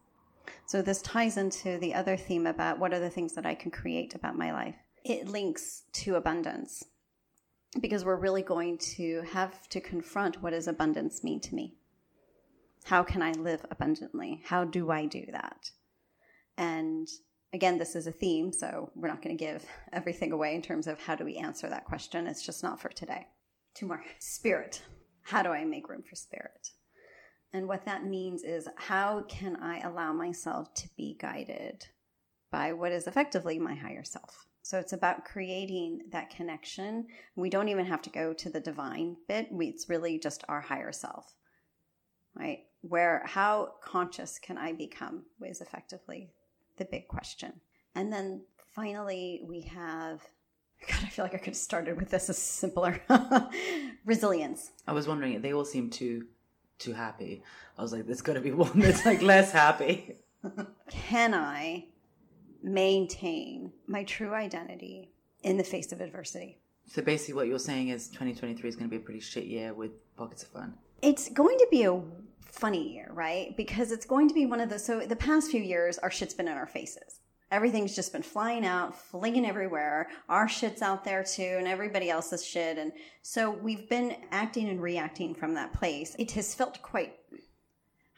So 0.67 0.81
this 0.81 1.02
ties 1.02 1.37
into 1.37 1.79
the 1.79 1.93
other 1.93 2.17
theme 2.17 2.47
about 2.47 2.79
what 2.79 2.93
are 2.93 3.00
the 3.00 3.11
things 3.11 3.33
that 3.35 3.47
I 3.47 3.57
can 3.57 3.73
create 3.73 4.14
about 4.14 4.38
my 4.38 4.52
life. 4.52 4.76
It 5.05 5.26
links 5.26 5.83
to 5.95 6.14
abundance 6.14 6.85
because 7.78 8.04
we're 8.04 8.16
really 8.16 8.42
going 8.42 8.78
to 8.78 9.22
have 9.33 9.68
to 9.68 9.80
confront 9.80 10.42
what 10.42 10.50
does 10.50 10.66
abundance 10.66 11.22
mean 11.22 11.40
to 11.40 11.54
me? 11.54 11.76
How 12.85 13.02
can 13.02 13.22
I 13.22 13.33
live 13.33 13.64
abundantly? 13.70 14.40
How 14.44 14.64
do 14.64 14.90
I 14.90 15.06
do 15.06 15.26
that? 15.30 15.70
And 16.56 17.09
again, 17.52 17.78
this 17.78 17.94
is 17.94 18.06
a 18.06 18.12
theme, 18.12 18.52
so 18.52 18.90
we're 18.94 19.09
not 19.09 19.22
going 19.22 19.37
to 19.37 19.44
give 19.44 19.64
everything 19.92 20.33
away 20.33 20.54
in 20.54 20.62
terms 20.62 20.87
of 20.87 21.00
how 21.00 21.14
do 21.14 21.24
we 21.24 21.37
answer 21.37 21.68
that 21.68 21.85
question. 21.85 22.26
It's 22.26 22.44
just 22.44 22.62
not 22.62 22.80
for 22.80 22.88
today. 22.88 23.26
Two 23.74 23.87
more. 23.87 24.02
Spirit. 24.18 24.83
How 25.22 25.42
do 25.42 25.50
I 25.50 25.64
make 25.64 25.88
room 25.88 26.02
for 26.02 26.16
spirit? 26.16 26.70
And 27.52 27.68
what 27.68 27.85
that 27.85 28.04
means 28.04 28.42
is 28.42 28.68
how 28.76 29.22
can 29.28 29.56
I 29.56 29.80
allow 29.80 30.12
myself 30.12 30.72
to 30.74 30.88
be 30.96 31.16
guided 31.20 31.87
by 32.50 32.72
what 32.72 32.92
is 32.92 33.06
effectively 33.06 33.59
my 33.59 33.74
higher 33.74 34.04
self? 34.04 34.46
So 34.62 34.79
it's 34.79 34.92
about 34.92 35.25
creating 35.25 36.03
that 36.12 36.31
connection. 36.31 37.07
We 37.35 37.51
don't 37.51 37.68
even 37.68 37.87
have 37.87 38.03
to 38.03 38.11
go 38.11 38.33
to 38.35 38.51
the 38.51 38.61
divine 38.61 39.16
bit. 39.27 39.49
We, 39.51 39.66
it's 39.68 39.88
really 39.88 40.18
just 40.18 40.44
our 40.49 40.61
higher 40.61 40.92
self, 40.92 41.35
right? 42.35 42.61
Where, 42.83 43.23
how 43.27 43.75
conscious 43.83 44.38
can 44.38 44.59
I 44.59 44.73
become 44.73 45.25
is 45.44 45.61
effectively 45.61 46.31
the 46.77 46.85
big 46.85 47.09
question. 47.09 47.61
And 47.94 48.12
then 48.12 48.42
finally, 48.75 49.42
we 49.44 49.62
have 49.62 50.20
God, 50.88 51.01
I 51.03 51.09
feel 51.09 51.25
like 51.27 51.35
I 51.35 51.38
could 51.38 51.49
have 51.49 51.57
started 51.57 51.99
with 51.99 52.11
this 52.11 52.31
as 52.31 52.38
simpler 52.38 53.03
resilience. 54.07 54.70
I 54.87 54.92
was 54.92 55.07
wondering, 55.07 55.40
they 55.42 55.53
all 55.53 55.64
seem 55.64 55.90
too 55.90 56.27
too 56.79 56.94
happy. 56.94 57.42
I 57.79 57.83
was 57.83 57.92
like, 57.92 58.07
there's 58.07 58.23
got 58.23 58.35
to 58.35 58.40
be 58.40 58.51
one 58.53 58.81
that's 58.81 59.05
like 59.05 59.23
less 59.23 59.53
happy. 59.53 60.16
Can 60.88 61.35
I 61.35 61.85
maintain 62.62 63.73
my 63.87 64.05
true 64.05 64.33
identity 64.35 65.11
in 65.42 65.57
the 65.57 65.64
face 65.64 65.92
of 65.92 66.01
adversity? 66.01 66.59
So 66.87 67.03
basically, 67.03 67.35
what 67.35 67.46
you're 67.46 67.59
saying 67.59 67.88
is 67.88 68.09
2023 68.09 68.68
is 68.68 68.77
going 68.77 68.90
to 68.90 68.96
be 68.96 69.01
a 69.01 69.05
pretty 69.05 69.20
shit 69.20 69.44
year 69.44 69.73
with 69.73 69.92
pockets 70.16 70.42
of 70.42 70.49
fun. 70.49 70.75
It's 71.03 71.29
going 71.31 71.57
to 71.59 71.66
be 71.70 71.85
a 71.85 72.03
funny 72.42 72.92
year, 72.92 73.11
right? 73.12 73.57
Because 73.57 73.92
it's 73.92 74.05
going 74.05 74.29
to 74.29 74.35
be 74.35 74.46
one 74.46 74.61
of 74.61 74.68
the 74.68 74.79
so 74.79 75.01
the 75.01 75.16
past 75.16 75.51
few 75.51 75.62
years, 75.62 75.99
our 75.99 76.11
shit's 76.11 76.35
been 76.35 76.49
in 76.49 76.55
our 76.55 76.66
faces. 76.66 77.20
Everything's 77.51 77.96
just 77.96 78.12
been 78.12 78.23
flying 78.23 78.64
out, 78.64 78.96
flinging 78.96 79.44
everywhere. 79.44 80.09
Our 80.29 80.49
shit's 80.49 80.83
out 80.83 81.05
there 81.05 81.25
too, 81.25 81.57
and 81.59 81.66
everybody 81.66 82.09
else's 82.09 82.44
shit. 82.44 82.79
And 82.79 82.92
so 83.23 83.51
we've 83.51 83.88
been 83.88 84.16
acting 84.31 84.68
and 84.68 84.81
reacting 84.81 85.35
from 85.35 85.55
that 85.55 85.73
place. 85.73 86.14
It 86.18 86.31
has 86.33 86.55
felt 86.55 86.81
quite 86.83 87.14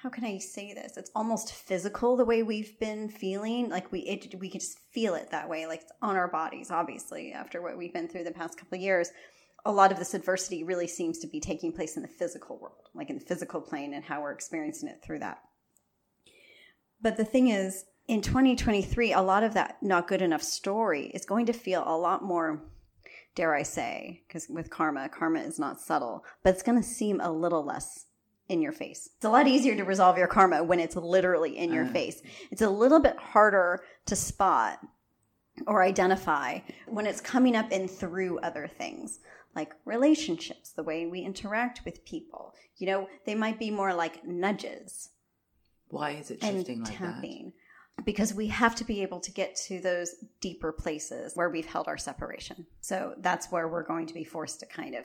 how 0.02 0.08
can 0.08 0.24
I 0.24 0.38
say 0.38 0.74
this? 0.74 0.96
It's 0.96 1.12
almost 1.14 1.52
physical 1.52 2.16
the 2.16 2.24
way 2.24 2.42
we've 2.42 2.76
been 2.80 3.08
feeling. 3.08 3.68
Like 3.68 3.92
we 3.92 4.00
it, 4.00 4.34
we 4.40 4.50
can 4.50 4.58
just 4.58 4.80
feel 4.92 5.14
it 5.14 5.30
that 5.30 5.48
way, 5.48 5.66
like 5.66 5.82
on 6.00 6.16
our 6.16 6.26
bodies. 6.26 6.72
Obviously, 6.72 7.32
after 7.32 7.62
what 7.62 7.78
we've 7.78 7.92
been 7.92 8.08
through 8.08 8.24
the 8.24 8.32
past 8.32 8.58
couple 8.58 8.76
of 8.76 8.82
years, 8.82 9.10
a 9.64 9.70
lot 9.70 9.92
of 9.92 9.98
this 9.98 10.14
adversity 10.14 10.64
really 10.64 10.88
seems 10.88 11.20
to 11.20 11.28
be 11.28 11.38
taking 11.38 11.72
place 11.72 11.96
in 11.96 12.02
the 12.02 12.08
physical 12.08 12.58
world, 12.58 12.88
like 12.94 13.10
in 13.10 13.18
the 13.18 13.24
physical 13.24 13.60
plane, 13.60 13.94
and 13.94 14.04
how 14.04 14.20
we're 14.20 14.32
experiencing 14.32 14.88
it 14.88 15.00
through 15.04 15.20
that. 15.20 15.38
But 17.00 17.16
the 17.16 17.24
thing 17.24 17.48
is, 17.48 17.84
in 18.08 18.22
2023, 18.22 19.12
a 19.12 19.22
lot 19.22 19.44
of 19.44 19.54
that 19.54 19.76
not 19.82 20.08
good 20.08 20.20
enough 20.20 20.42
story 20.42 21.12
is 21.14 21.24
going 21.24 21.46
to 21.46 21.52
feel 21.52 21.84
a 21.86 21.96
lot 21.96 22.24
more, 22.24 22.64
dare 23.36 23.54
I 23.54 23.62
say, 23.62 24.22
because 24.26 24.48
with 24.50 24.68
karma, 24.68 25.08
karma 25.08 25.38
is 25.38 25.60
not 25.60 25.80
subtle, 25.80 26.24
but 26.42 26.54
it's 26.54 26.64
going 26.64 26.82
to 26.82 26.88
seem 26.88 27.20
a 27.20 27.30
little 27.30 27.64
less 27.64 28.06
in 28.52 28.62
your 28.62 28.72
face. 28.72 29.08
It's 29.16 29.24
a 29.24 29.30
lot 29.30 29.48
easier 29.48 29.74
to 29.76 29.84
resolve 29.84 30.18
your 30.18 30.26
karma 30.28 30.62
when 30.62 30.78
it's 30.78 30.96
literally 30.96 31.56
in 31.58 31.72
your 31.72 31.86
uh. 31.86 31.92
face. 31.92 32.22
It's 32.50 32.62
a 32.62 32.70
little 32.70 33.00
bit 33.00 33.16
harder 33.16 33.82
to 34.06 34.14
spot 34.16 34.78
or 35.66 35.82
identify 35.82 36.60
when 36.86 37.06
it's 37.06 37.20
coming 37.20 37.56
up 37.56 37.72
in 37.72 37.88
through 37.88 38.38
other 38.40 38.66
things 38.66 39.20
like 39.54 39.74
relationships, 39.84 40.70
the 40.70 40.82
way 40.82 41.06
we 41.06 41.20
interact 41.20 41.82
with 41.84 42.04
people. 42.04 42.54
You 42.78 42.86
know, 42.86 43.08
they 43.26 43.34
might 43.34 43.58
be 43.58 43.70
more 43.70 43.92
like 43.92 44.24
nudges. 44.24 45.10
Why 45.88 46.12
is 46.12 46.30
it 46.30 46.42
shifting 46.42 46.84
like 46.84 46.98
tapping. 46.98 47.44
that? 47.46 47.52
because 48.04 48.34
we 48.34 48.48
have 48.48 48.74
to 48.74 48.84
be 48.84 49.02
able 49.02 49.20
to 49.20 49.30
get 49.30 49.54
to 49.54 49.80
those 49.80 50.14
deeper 50.40 50.72
places 50.72 51.34
where 51.34 51.50
we've 51.50 51.66
held 51.66 51.88
our 51.88 51.98
separation. 51.98 52.66
So 52.80 53.14
that's 53.18 53.52
where 53.52 53.68
we're 53.68 53.84
going 53.84 54.06
to 54.06 54.14
be 54.14 54.24
forced 54.24 54.60
to 54.60 54.66
kind 54.66 54.94
of 54.94 55.04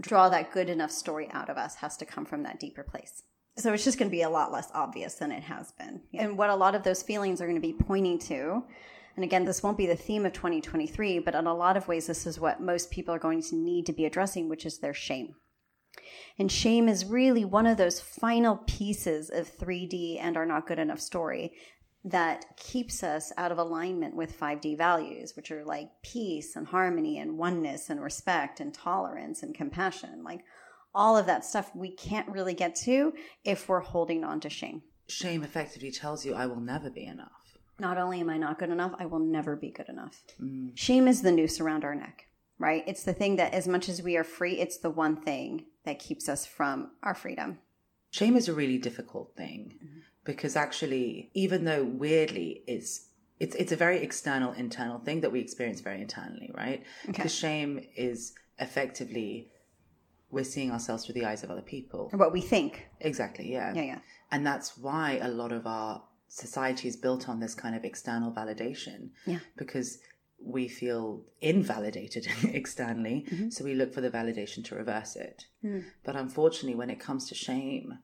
draw 0.00 0.28
that 0.28 0.52
good 0.52 0.68
enough 0.68 0.90
story 0.90 1.28
out 1.32 1.48
of 1.48 1.56
us 1.56 1.76
has 1.76 1.96
to 1.98 2.04
come 2.04 2.24
from 2.24 2.42
that 2.42 2.60
deeper 2.60 2.82
place. 2.82 3.22
So 3.58 3.72
it's 3.72 3.84
just 3.84 3.98
going 3.98 4.10
to 4.10 4.16
be 4.16 4.22
a 4.22 4.28
lot 4.30 4.52
less 4.52 4.70
obvious 4.74 5.14
than 5.14 5.32
it 5.32 5.42
has 5.44 5.72
been. 5.72 6.02
And 6.12 6.36
what 6.36 6.50
a 6.50 6.54
lot 6.54 6.74
of 6.74 6.82
those 6.82 7.02
feelings 7.02 7.40
are 7.40 7.46
going 7.46 7.60
to 7.60 7.66
be 7.66 7.72
pointing 7.72 8.18
to, 8.20 8.62
and 9.16 9.24
again, 9.24 9.46
this 9.46 9.62
won't 9.62 9.78
be 9.78 9.86
the 9.86 9.96
theme 9.96 10.26
of 10.26 10.34
2023, 10.34 11.20
but 11.20 11.34
in 11.34 11.46
a 11.46 11.54
lot 11.54 11.78
of 11.78 11.88
ways, 11.88 12.06
this 12.06 12.26
is 12.26 12.38
what 12.38 12.60
most 12.60 12.90
people 12.90 13.14
are 13.14 13.18
going 13.18 13.42
to 13.42 13.56
need 13.56 13.86
to 13.86 13.94
be 13.94 14.04
addressing, 14.04 14.48
which 14.48 14.66
is 14.66 14.78
their 14.78 14.92
shame. 14.92 15.36
And 16.38 16.52
shame 16.52 16.86
is 16.86 17.06
really 17.06 17.46
one 17.46 17.66
of 17.66 17.78
those 17.78 17.98
final 17.98 18.58
pieces 18.66 19.30
of 19.30 19.56
3D 19.56 20.20
and 20.20 20.36
our 20.36 20.44
not 20.44 20.66
good 20.66 20.78
enough 20.78 21.00
story 21.00 21.52
that 22.06 22.56
keeps 22.56 23.02
us 23.02 23.32
out 23.36 23.50
of 23.50 23.58
alignment 23.58 24.14
with 24.14 24.38
5D 24.38 24.78
values, 24.78 25.34
which 25.34 25.50
are 25.50 25.64
like 25.64 25.90
peace 26.02 26.54
and 26.54 26.68
harmony 26.68 27.18
and 27.18 27.36
oneness 27.36 27.90
and 27.90 28.00
respect 28.00 28.60
and 28.60 28.72
tolerance 28.72 29.42
and 29.42 29.54
compassion. 29.54 30.22
Like 30.22 30.44
all 30.94 31.16
of 31.16 31.26
that 31.26 31.44
stuff 31.44 31.74
we 31.74 31.90
can't 31.90 32.28
really 32.28 32.54
get 32.54 32.76
to 32.76 33.12
if 33.44 33.68
we're 33.68 33.80
holding 33.80 34.22
on 34.22 34.38
to 34.40 34.48
shame. 34.48 34.82
Shame 35.08 35.42
effectively 35.42 35.90
tells 35.90 36.24
you, 36.24 36.34
I 36.34 36.46
will 36.46 36.60
never 36.60 36.90
be 36.90 37.04
enough. 37.04 37.58
not 37.78 37.98
only 37.98 38.20
am 38.20 38.30
I 38.30 38.38
not 38.38 38.58
good 38.58 38.70
enough, 38.70 38.94
I 38.98 39.06
will 39.06 39.18
never 39.18 39.56
be 39.56 39.70
good 39.70 39.88
enough. 39.88 40.22
Mm. 40.40 40.70
Shame 40.76 41.06
is 41.08 41.22
the 41.22 41.32
noose 41.32 41.60
around 41.60 41.84
our 41.84 41.94
neck, 41.94 42.26
right? 42.58 42.82
It's 42.86 43.02
the 43.02 43.12
thing 43.12 43.36
that, 43.36 43.52
as 43.52 43.68
much 43.68 43.88
as 43.88 44.00
we 44.00 44.16
are 44.16 44.24
free, 44.24 44.54
it's 44.58 44.78
the 44.78 44.90
one 44.90 45.16
thing 45.16 45.66
that 45.84 45.98
keeps 45.98 46.28
us 46.28 46.46
from 46.46 46.92
our 47.02 47.14
freedom. 47.14 47.58
Shame 48.12 48.36
is 48.36 48.48
a 48.48 48.54
really 48.54 48.78
difficult 48.78 49.34
thing 49.36 49.74
because 50.26 50.56
actually, 50.56 51.30
even 51.32 51.64
though 51.64 51.84
weirdly 51.84 52.62
it's 52.66 53.06
it's 53.38 53.54
it's 53.56 53.72
a 53.72 53.76
very 53.76 54.02
external 54.02 54.52
internal 54.52 54.98
thing 54.98 55.20
that 55.22 55.32
we 55.32 55.40
experience 55.40 55.80
very 55.80 56.00
internally, 56.02 56.50
right? 56.54 56.82
Because 57.06 57.34
shame 57.34 57.80
is 57.96 58.34
effectively 58.58 59.48
we're 60.30 60.44
seeing 60.44 60.70
ourselves 60.72 61.04
through 61.04 61.14
the 61.14 61.24
eyes 61.24 61.44
of 61.44 61.50
other 61.50 61.62
people. 61.62 62.10
What 62.12 62.32
we 62.32 62.40
think. 62.40 62.86
Exactly, 63.00 63.50
yeah. 63.52 63.72
Yeah, 63.74 63.82
yeah. 63.82 63.98
And 64.32 64.44
that's 64.44 64.76
why 64.76 65.20
a 65.22 65.28
lot 65.28 65.52
of 65.52 65.66
our 65.66 66.02
society 66.28 66.88
is 66.88 66.96
built 66.96 67.28
on 67.28 67.38
this 67.38 67.54
kind 67.54 67.76
of 67.76 67.84
external 67.84 68.32
validation. 68.32 69.10
Yeah. 69.24 69.38
Because 69.56 69.98
we 70.44 70.68
feel 70.68 71.22
invalidated 71.40 72.26
externally. 72.42 73.24
Mm-hmm. 73.30 73.50
So 73.50 73.64
we 73.64 73.74
look 73.74 73.94
for 73.94 74.00
the 74.00 74.10
validation 74.10 74.64
to 74.66 74.74
reverse 74.74 75.16
it. 75.16 75.46
Hmm. 75.62 75.80
But 76.04 76.16
unfortunately, 76.16 76.74
when 76.74 76.90
it 76.90 77.00
comes 77.00 77.28
to 77.28 77.34
shame, 77.34 77.98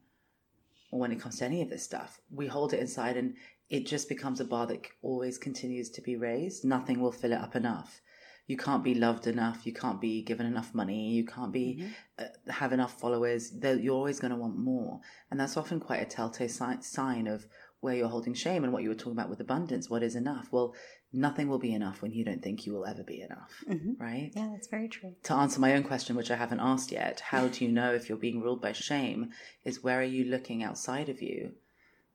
when 0.99 1.11
it 1.11 1.19
comes 1.19 1.39
to 1.39 1.45
any 1.45 1.61
of 1.61 1.69
this 1.69 1.83
stuff, 1.83 2.19
we 2.31 2.47
hold 2.47 2.73
it 2.73 2.79
inside 2.79 3.17
and 3.17 3.35
it 3.69 3.85
just 3.87 4.07
becomes 4.09 4.39
a 4.39 4.45
bar 4.45 4.67
that 4.67 4.85
always 5.01 5.37
continues 5.37 5.89
to 5.91 6.01
be 6.01 6.15
raised. 6.15 6.63
Nothing 6.65 6.99
will 6.99 7.11
fill 7.11 7.31
it 7.31 7.39
up 7.39 7.55
enough. 7.55 8.01
You 8.45 8.57
can't 8.57 8.83
be 8.83 8.93
loved 8.93 9.25
enough. 9.25 9.65
You 9.65 9.73
can't 9.73 10.01
be 10.01 10.21
given 10.21 10.45
enough 10.45 10.75
money. 10.75 11.09
You 11.11 11.25
can't 11.25 11.53
be 11.53 11.81
uh, 12.19 12.25
have 12.51 12.73
enough 12.73 12.99
followers. 12.99 13.51
They're- 13.51 13.79
You're 13.79 13.95
always 13.95 14.19
going 14.19 14.31
to 14.31 14.37
want 14.37 14.57
more, 14.57 14.99
and 15.31 15.39
that's 15.39 15.55
often 15.55 15.79
quite 15.79 16.01
a 16.01 16.05
telltale 16.05 16.49
si- 16.49 16.81
sign 16.81 17.27
of 17.27 17.47
where 17.79 17.95
you're 17.95 18.09
holding 18.09 18.33
shame 18.33 18.63
and 18.65 18.73
what 18.73 18.83
you 18.83 18.89
were 18.89 18.95
talking 18.95 19.13
about 19.13 19.29
with 19.29 19.39
abundance. 19.39 19.89
What 19.89 20.03
is 20.03 20.15
enough? 20.15 20.49
Well, 20.51 20.75
nothing 21.13 21.47
will 21.47 21.59
be 21.59 21.73
enough 21.73 22.01
when 22.01 22.11
you 22.11 22.25
don't 22.25 22.41
think 22.41 22.65
you 22.65 22.73
will 22.73 22.85
ever 22.85 23.03
be 23.03 23.21
enough, 23.21 23.63
mm-hmm. 23.69 24.01
right? 24.01 24.31
Yeah, 24.35 24.49
that's 24.51 24.67
very 24.67 24.87
true. 24.87 25.15
to 25.23 25.33
answer 25.33 25.59
my 25.59 25.73
own 25.75 25.83
question, 25.83 26.15
which 26.15 26.31
I 26.31 26.35
haven't 26.35 26.59
asked 26.59 26.91
yet, 26.91 27.19
how 27.19 27.47
do 27.47 27.63
you 27.63 27.71
know 27.71 27.93
if 27.93 28.09
you're 28.09 28.17
being 28.17 28.41
ruled 28.41 28.61
by 28.61 28.71
shame? 28.71 29.31
Is 29.63 29.83
where 29.83 29.99
are 29.99 30.03
you 30.03 30.25
looking 30.25 30.63
outside 30.63 31.09
of 31.09 31.21
you 31.21 31.53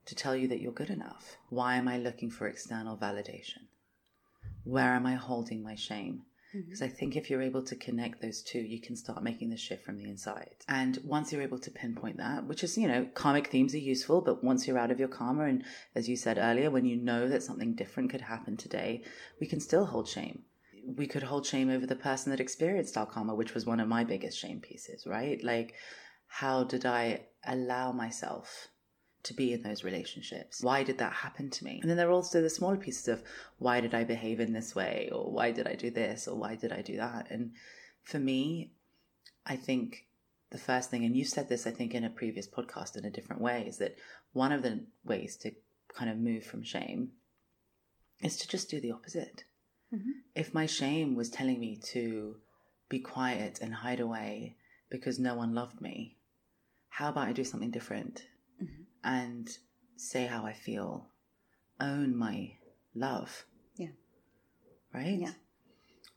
to 0.07 0.15
tell 0.15 0.35
you 0.35 0.49
that 0.49 0.61
you're 0.61 0.73
good 0.73 0.91
enough? 0.91 1.37
Why 1.49 1.77
am 1.77 1.87
I 1.87 1.97
looking 1.99 2.31
for 2.31 2.49
external 2.49 2.97
validation? 2.97 3.69
Where 4.65 4.95
am 4.95 5.07
I 5.07 5.15
holding 5.15 5.63
my 5.63 5.77
shame? 5.77 6.23
Because 6.53 6.83
I 6.83 6.89
think 6.89 7.15
if 7.15 7.29
you're 7.29 7.43
able 7.43 7.63
to 7.63 7.77
connect 7.77 8.23
those 8.23 8.43
two, 8.43 8.61
you 8.61 8.81
can 8.81 8.97
start 8.97 9.23
making 9.23 9.51
the 9.51 9.57
shift 9.57 9.85
from 9.85 9.99
the 9.99 10.09
inside. 10.09 10.57
And 10.69 10.99
once 11.05 11.33
you're 11.33 11.43
able 11.43 11.59
to 11.59 11.71
pinpoint 11.71 12.17
that, 12.17 12.47
which 12.47 12.65
is, 12.65 12.79
you 12.79 12.89
know, 12.89 13.07
karmic 13.15 13.49
themes 13.49 13.75
are 13.75 13.79
useful, 13.79 14.23
but 14.23 14.43
once 14.43 14.67
you're 14.67 14.79
out 14.79 14.91
of 14.91 14.99
your 14.99 15.09
karma, 15.09 15.45
and 15.45 15.65
as 15.95 16.09
you 16.09 16.17
said 16.17 16.39
earlier, 16.39 16.71
when 16.71 16.87
you 16.87 16.97
know 16.97 17.29
that 17.29 17.43
something 17.43 17.75
different 17.75 18.11
could 18.11 18.23
happen 18.23 18.57
today, 18.57 19.03
we 19.41 19.47
can 19.47 19.61
still 19.61 19.87
hold 19.87 20.09
shame 20.09 20.45
we 20.97 21.07
could 21.07 21.23
hold 21.23 21.45
shame 21.45 21.69
over 21.69 21.87
the 21.87 21.97
person 21.97 22.31
that 22.31 22.41
experienced 22.41 22.97
our 22.97 23.07
karma, 23.07 23.35
which 23.35 23.55
was 23.55 23.67
one 23.67 23.81
of 23.81 23.89
my 23.89 24.05
biggest 24.05 24.39
shame 24.39 24.61
pieces, 24.61 25.07
right? 25.07 25.43
Like, 25.45 25.75
how 26.27 26.65
did 26.65 26.87
I 26.87 27.27
allow 27.47 27.93
myself 27.93 28.69
to 29.29 29.35
be 29.35 29.53
in 29.53 29.63
those 29.63 29.85
relationships? 29.85 30.63
Why 30.63 30.83
did 30.83 30.99
that 30.99 31.13
happen 31.13 31.49
to 31.51 31.65
me? 31.65 31.79
And 31.81 31.89
then 31.89 31.97
there 31.97 32.09
are 32.09 32.13
also 32.13 32.43
the 32.43 32.51
smaller 32.51 32.77
pieces 32.77 33.09
of 33.09 33.23
why 33.59 33.81
did 33.81 33.95
I 33.95 34.05
behave 34.05 34.41
in 34.41 34.53
this 34.53 34.75
way, 34.75 35.09
or 35.13 35.31
why 35.31 35.53
did 35.53 35.67
I 35.67 35.75
do 35.75 35.91
this, 35.91 36.29
or 36.29 36.37
why 36.37 36.57
did 36.57 36.73
I 36.73 36.83
do 36.83 36.97
that? 36.97 37.31
And 37.31 37.53
for 38.03 38.19
me, 38.19 38.73
I 39.47 39.57
think 39.57 40.07
the 40.51 40.59
first 40.59 40.91
thing, 40.91 41.05
and 41.05 41.17
you 41.17 41.25
said 41.25 41.49
this, 41.49 41.67
I 41.67 41.71
think, 41.71 41.95
in 41.95 42.05
a 42.05 42.11
previous 42.11 42.49
podcast 42.49 42.97
in 42.97 43.05
a 43.05 43.11
different 43.11 43.43
way, 43.43 43.65
is 43.67 43.79
that 43.79 43.97
one 44.33 44.53
of 44.53 44.63
the 44.63 44.85
ways 45.05 45.37
to 45.39 45.53
kind 45.95 46.11
of 46.11 46.19
move 46.19 46.45
from 46.45 46.63
shame 46.63 47.11
is 48.23 48.37
to 48.39 48.49
just 48.49 48.69
do 48.69 48.81
the 48.81 48.93
opposite 48.93 49.45
mm-hmm. 49.95 50.11
if 50.35 50.55
my 50.55 50.67
shame 50.67 51.15
was 51.15 51.31
telling 51.31 51.59
me 51.59 51.77
to 51.77 52.37
be 52.89 52.99
quiet 52.99 53.59
and 53.61 53.75
hide 53.75 54.01
away 54.01 54.57
because 54.91 55.19
no 55.19 55.35
one 55.35 55.55
loved 55.55 55.81
me, 55.81 56.17
how 56.89 57.11
about 57.11 57.29
I 57.29 57.33
do 57.33 57.45
something 57.45 57.71
different 57.71 58.27
and 59.05 59.49
say 59.97 60.27
how 60.27 60.45
I 60.45 60.53
feel, 60.53 61.09
own 61.81 62.17
my 62.17 62.53
love, 62.95 63.45
Yeah. 63.77 63.89
right? 64.93 65.19
Yeah. 65.19 65.33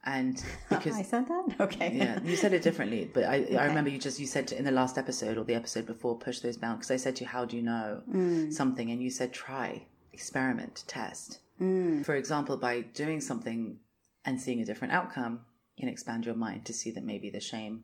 And 0.04 0.44
because 0.70 0.96
I 0.96 1.04
said 1.04 1.28
that? 1.28 1.56
Okay. 1.60 1.96
yeah, 1.96 2.20
you 2.24 2.36
said 2.36 2.54
it 2.54 2.63
differently, 2.63 3.10
but 3.13 3.26
I, 3.26 3.46
I 3.58 3.65
remember 3.65 3.89
you 3.89 4.00
just 4.00 4.20
you 4.20 4.26
said 4.26 4.52
in 4.52 4.65
the 4.65 4.72
last 4.72 4.98
episode 4.98 5.38
or 5.38 5.44
the 5.44 5.54
episode 5.54 5.86
before, 5.86 6.17
push 6.17 6.39
those 6.39 6.58
boundaries. 6.58 6.88
Because 6.88 6.91
I 6.91 7.04
said 7.04 7.15
to 7.17 7.24
you, 7.24 7.30
how 7.30 7.46
do 7.46 7.56
you 7.56 7.62
know 7.62 8.02
mm. 8.12 8.52
something, 8.52 8.89
and 8.89 9.02
you 9.02 9.12
said 9.12 9.32
try, 9.32 9.86
experiment, 10.12 10.84
test. 10.88 11.39
Mm. 11.62 12.04
For 12.04 12.15
example, 12.15 12.58
by 12.58 12.82
doing 12.82 13.22
something 13.22 13.78
and 14.26 14.41
seeing 14.41 14.60
a 14.60 14.65
different 14.65 14.94
outcome, 14.94 15.41
you 15.76 15.84
can 15.84 15.89
expand 15.89 16.26
your 16.26 16.36
mind 16.36 16.65
to 16.65 16.74
see 16.74 16.91
that 16.91 17.04
maybe 17.04 17.30
the 17.30 17.39
shame 17.39 17.84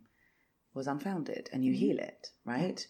was 0.73 0.87
unfounded, 0.87 1.49
and 1.53 1.63
you 1.63 1.71
mm-hmm. 1.73 1.79
heal 1.79 1.99
it, 1.99 2.29
right? 2.45 2.87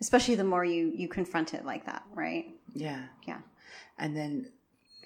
Especially 0.00 0.34
the 0.34 0.44
more 0.44 0.64
you 0.64 0.92
you 0.94 1.08
confront 1.08 1.54
it 1.54 1.64
like 1.64 1.86
that, 1.86 2.02
right? 2.14 2.46
Yeah, 2.74 3.04
Yeah. 3.26 3.38
and 3.98 4.16
then 4.16 4.50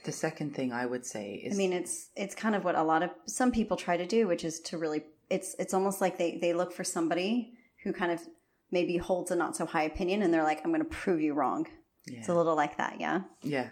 the 0.05 0.13
second 0.13 0.55
thing 0.55 0.73
I 0.73 0.87
would 0.87 1.05
say 1.05 1.35
is, 1.35 1.55
I 1.55 1.57
mean, 1.59 1.73
it's 1.73 2.09
it's 2.17 2.35
kind 2.35 2.55
of 2.55 2.65
what 2.65 2.75
a 2.75 2.83
lot 2.83 3.03
of 3.03 3.11
some 3.27 3.53
people 3.53 3.77
try 3.77 3.97
to 3.97 4.07
do, 4.07 4.27
which 4.27 4.45
is 4.45 4.61
to 4.61 4.79
really 4.79 5.03
it's 5.31 5.55
it's 5.59 5.75
almost 5.75 6.01
like 6.01 6.17
they 6.19 6.39
they 6.39 6.53
look 6.55 6.73
for 6.73 6.85
somebody 6.85 7.53
who 7.85 7.93
kind 7.93 8.11
of 8.13 8.21
maybe 8.71 8.97
holds 8.97 9.31
a 9.31 9.37
not 9.37 9.57
so 9.57 9.67
high 9.67 9.83
opinion, 9.83 10.23
and 10.23 10.33
they're 10.33 10.43
like, 10.45 10.61
I'm 10.65 10.71
going 10.73 10.83
to 10.85 10.89
prove 10.89 11.21
you 11.21 11.35
wrong. 11.35 11.67
It's 12.07 12.29
a 12.29 12.35
little 12.35 12.55
like 12.57 12.79
that, 12.79 12.99
yeah. 13.01 13.21
Yeah. 13.43 13.69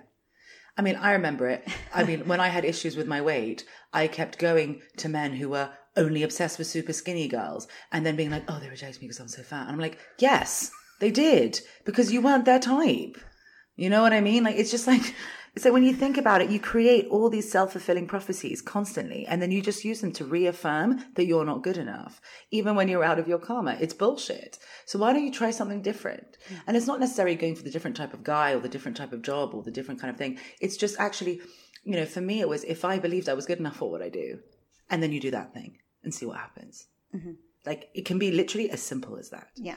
I 0.76 0.82
mean, 0.82 0.96
I 0.96 1.12
remember 1.12 1.48
it. 1.48 1.66
I 1.94 2.04
mean, 2.04 2.28
when 2.28 2.38
I 2.40 2.48
had 2.48 2.64
issues 2.66 2.96
with 2.96 3.06
my 3.06 3.22
weight, 3.22 3.64
I 3.94 4.08
kept 4.08 4.38
going 4.38 4.82
to 4.98 5.08
men 5.08 5.32
who 5.32 5.48
were 5.48 5.70
only 5.96 6.22
obsessed 6.22 6.58
with 6.58 6.66
super 6.66 6.92
skinny 6.92 7.28
girls 7.28 7.66
and 7.92 8.04
then 8.04 8.14
being 8.16 8.30
like, 8.30 8.44
oh, 8.48 8.58
they 8.60 8.68
reject 8.68 9.00
me 9.00 9.06
because 9.06 9.20
I'm 9.20 9.28
so 9.28 9.42
fat. 9.42 9.62
And 9.62 9.70
I'm 9.70 9.78
like, 9.80 9.98
yes, 10.18 10.70
they 11.00 11.10
did 11.10 11.60
because 11.84 12.12
you 12.12 12.20
weren't 12.20 12.44
their 12.44 12.58
type. 12.58 13.18
You 13.76 13.90
know 13.90 14.02
what 14.02 14.12
I 14.12 14.20
mean? 14.20 14.44
Like, 14.44 14.56
it's 14.56 14.70
just 14.70 14.86
like, 14.86 15.14
so 15.58 15.72
when 15.72 15.84
you 15.84 15.92
think 15.92 16.16
about 16.16 16.40
it, 16.40 16.50
you 16.50 16.58
create 16.58 17.06
all 17.10 17.28
these 17.28 17.50
self 17.50 17.72
fulfilling 17.72 18.06
prophecies 18.06 18.62
constantly, 18.62 19.26
and 19.26 19.40
then 19.40 19.50
you 19.50 19.60
just 19.60 19.84
use 19.84 20.00
them 20.00 20.12
to 20.12 20.24
reaffirm 20.24 21.04
that 21.14 21.26
you're 21.26 21.44
not 21.44 21.62
good 21.62 21.76
enough, 21.76 22.20
even 22.50 22.74
when 22.74 22.88
you're 22.88 23.04
out 23.04 23.18
of 23.18 23.28
your 23.28 23.38
karma. 23.38 23.76
It's 23.80 23.94
bullshit. 23.94 24.58
So 24.86 24.98
why 24.98 25.12
don't 25.12 25.24
you 25.24 25.32
try 25.32 25.50
something 25.50 25.82
different? 25.82 26.38
Mm. 26.48 26.60
And 26.66 26.76
it's 26.76 26.86
not 26.86 27.00
necessarily 27.00 27.36
going 27.36 27.54
for 27.54 27.62
the 27.62 27.70
different 27.70 27.96
type 27.96 28.14
of 28.14 28.24
guy 28.24 28.52
or 28.52 28.60
the 28.60 28.68
different 28.68 28.96
type 28.96 29.12
of 29.12 29.22
job 29.22 29.54
or 29.54 29.62
the 29.62 29.70
different 29.70 30.00
kind 30.00 30.10
of 30.10 30.16
thing. 30.16 30.38
It's 30.60 30.76
just 30.76 30.98
actually, 30.98 31.40
you 31.84 31.96
know, 31.96 32.06
for 32.06 32.22
me, 32.22 32.40
it 32.40 32.48
was 32.48 32.64
if 32.64 32.84
I 32.84 32.98
believed 32.98 33.28
I 33.28 33.34
was 33.34 33.46
good 33.46 33.58
enough, 33.58 33.76
for 33.76 33.90
what 33.90 34.02
I 34.02 34.08
do? 34.08 34.38
And 34.88 35.02
then 35.02 35.12
you 35.12 35.20
do 35.20 35.32
that 35.32 35.52
thing 35.52 35.78
and 36.02 36.14
see 36.14 36.24
what 36.24 36.38
happens. 36.38 36.86
Mm-hmm. 37.14 37.32
Like 37.66 37.90
it 37.94 38.06
can 38.06 38.18
be 38.18 38.30
literally 38.30 38.70
as 38.70 38.80
simple 38.80 39.18
as 39.18 39.30
that 39.30 39.48
Yeah. 39.56 39.76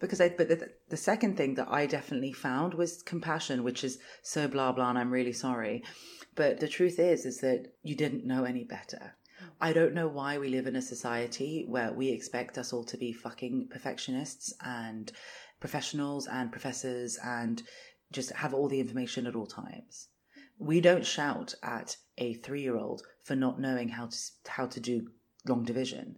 Because 0.00 0.20
I 0.20 0.30
but 0.30 0.48
the, 0.48 0.70
the 0.88 0.96
second 0.96 1.36
thing 1.36 1.54
that 1.54 1.68
I 1.70 1.86
definitely 1.86 2.32
found 2.32 2.74
was 2.74 3.02
compassion, 3.02 3.62
which 3.62 3.84
is 3.84 3.98
so 4.22 4.48
blah 4.48 4.72
blah, 4.72 4.90
and 4.90 4.98
I'm 4.98 5.10
really 5.10 5.32
sorry. 5.32 5.84
But 6.34 6.60
the 6.60 6.68
truth 6.68 6.98
is, 6.98 7.26
is 7.26 7.38
that 7.40 7.72
you 7.82 7.94
didn't 7.94 8.24
know 8.26 8.44
any 8.44 8.64
better. 8.64 9.16
I 9.60 9.72
don't 9.72 9.94
know 9.94 10.08
why 10.08 10.38
we 10.38 10.48
live 10.48 10.66
in 10.66 10.76
a 10.76 10.82
society 10.82 11.64
where 11.68 11.92
we 11.92 12.10
expect 12.10 12.58
us 12.58 12.72
all 12.72 12.84
to 12.84 12.96
be 12.96 13.12
fucking 13.12 13.68
perfectionists 13.70 14.54
and 14.64 15.10
professionals 15.60 16.26
and 16.26 16.50
professors 16.50 17.18
and 17.22 17.62
just 18.12 18.32
have 18.32 18.54
all 18.54 18.68
the 18.68 18.80
information 18.80 19.26
at 19.26 19.34
all 19.34 19.46
times. 19.46 20.08
We 20.58 20.80
don't 20.80 21.06
shout 21.06 21.54
at 21.62 21.96
a 22.18 22.34
three-year-old 22.34 23.02
for 23.24 23.34
not 23.34 23.60
knowing 23.60 23.88
how 23.88 24.06
to 24.06 24.16
how 24.46 24.66
to 24.66 24.80
do 24.80 25.08
long 25.46 25.64
division. 25.64 26.16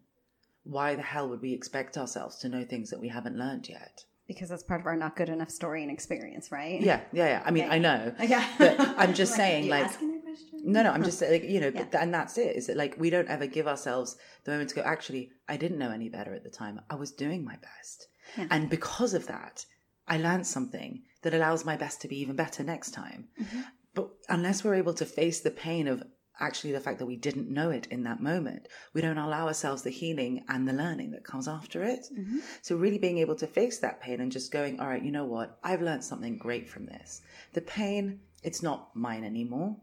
Why 0.65 0.95
the 0.95 1.03
hell 1.03 1.29
would 1.29 1.43
we 1.43 1.53
expect 1.53 1.99
ourselves 1.99 2.37
to 2.39 2.49
know 2.49 2.65
things 2.65 2.91
that 2.91 3.01
we 3.01 3.09
haven't 3.09 3.37
learned 3.37 3.69
yet? 3.69 4.05
Because 4.29 4.49
that's 4.49 4.63
part 4.63 4.81
of 4.81 4.87
our 4.87 4.97
not 4.97 5.17
good 5.17 5.29
enough 5.29 5.51
story 5.51 5.83
and 5.83 5.91
experience, 5.91 6.53
right? 6.53 6.81
Yeah, 6.81 7.01
yeah, 7.13 7.27
yeah. 7.27 7.43
I 7.45 7.51
mean, 7.51 7.69
I 7.69 7.79
know. 7.79 8.15
Yeah. 8.23 8.47
But 8.57 8.79
I'm 8.81 9.15
just 9.15 9.35
saying, 9.37 9.69
like, 9.69 9.87
asking 9.87 10.13
that 10.13 10.23
question? 10.23 10.61
no, 10.65 10.83
no, 10.85 10.93
I'm 10.93 11.03
just 11.03 11.19
saying, 11.19 11.43
like, 11.43 11.51
you 11.51 11.61
know, 11.61 11.71
but, 11.73 11.95
and 11.95 12.15
that's 12.15 12.39
it. 12.39 12.57
Is 12.57 12.69
that 12.69 12.77
like 12.77 12.95
we 12.99 13.11
don't 13.11 13.29
ever 13.29 13.47
give 13.47 13.67
ourselves 13.67 14.17
the 14.45 14.53
moment 14.53 14.71
to 14.71 14.77
go, 14.77 14.83
actually, 14.83 15.33
I 15.49 15.57
didn't 15.57 15.79
know 15.79 15.91
any 15.91 16.09
better 16.09 16.35
at 16.35 16.45
the 16.45 16.51
time. 16.51 16.81
I 16.89 16.95
was 16.95 17.11
doing 17.11 17.45
my 17.45 17.57
best. 17.57 18.07
And 18.51 18.71
because 18.71 19.13
of 19.13 19.27
that, 19.27 19.67
I 20.09 20.17
learned 20.17 20.47
something 20.47 21.03
that 21.23 21.35
allows 21.35 21.65
my 21.65 21.77
best 21.77 22.01
to 22.03 22.09
be 22.09 22.19
even 22.21 22.37
better 22.37 22.63
next 22.63 22.93
time. 22.93 23.29
Mm-hmm. 23.41 23.61
But 23.95 24.11
unless 24.29 24.65
we're 24.65 24.75
able 24.75 24.95
to 24.95 25.05
face 25.05 25.41
the 25.41 25.51
pain 25.51 25.87
of 25.87 26.03
actually 26.43 26.73
the 26.73 26.81
fact 26.81 26.99
that 26.99 27.07
we 27.07 27.17
didn't 27.17 27.49
know 27.49 27.71
it 27.71 27.87
in 27.87 28.03
that 28.03 28.21
moment, 28.21 28.69
we 28.93 29.01
don't 29.01 29.17
allow 29.17 29.47
ourselves 29.47 29.83
the 29.83 29.91
healing 29.91 30.45
and 30.49 30.69
the 30.69 30.73
learning 30.73 31.13
that 31.13 31.25
comes 31.25 31.49
after 31.49 31.83
it. 31.83 32.07
Mm-hmm. 32.13 32.39
So, 32.61 32.77
really 32.77 32.99
being 32.99 33.19
able 33.19 33.37
to 33.37 33.47
face 33.47 33.79
that 33.79 34.01
pain 34.01 34.21
and 34.21 34.31
just 34.31 34.53
going, 34.53 34.81
all 34.81 34.89
right, 34.89 35.03
you 35.03 35.13
know 35.13 35.25
what? 35.25 35.59
I've 35.63 35.81
learned 35.81 36.05
something 36.05 36.37
great 36.37 36.69
from 36.69 36.87
this. 36.87 37.23
The 37.55 37.63
pain, 37.63 38.21
it's 38.43 38.63
not 38.63 38.95
mine 38.95 39.25
anymore, 39.25 39.77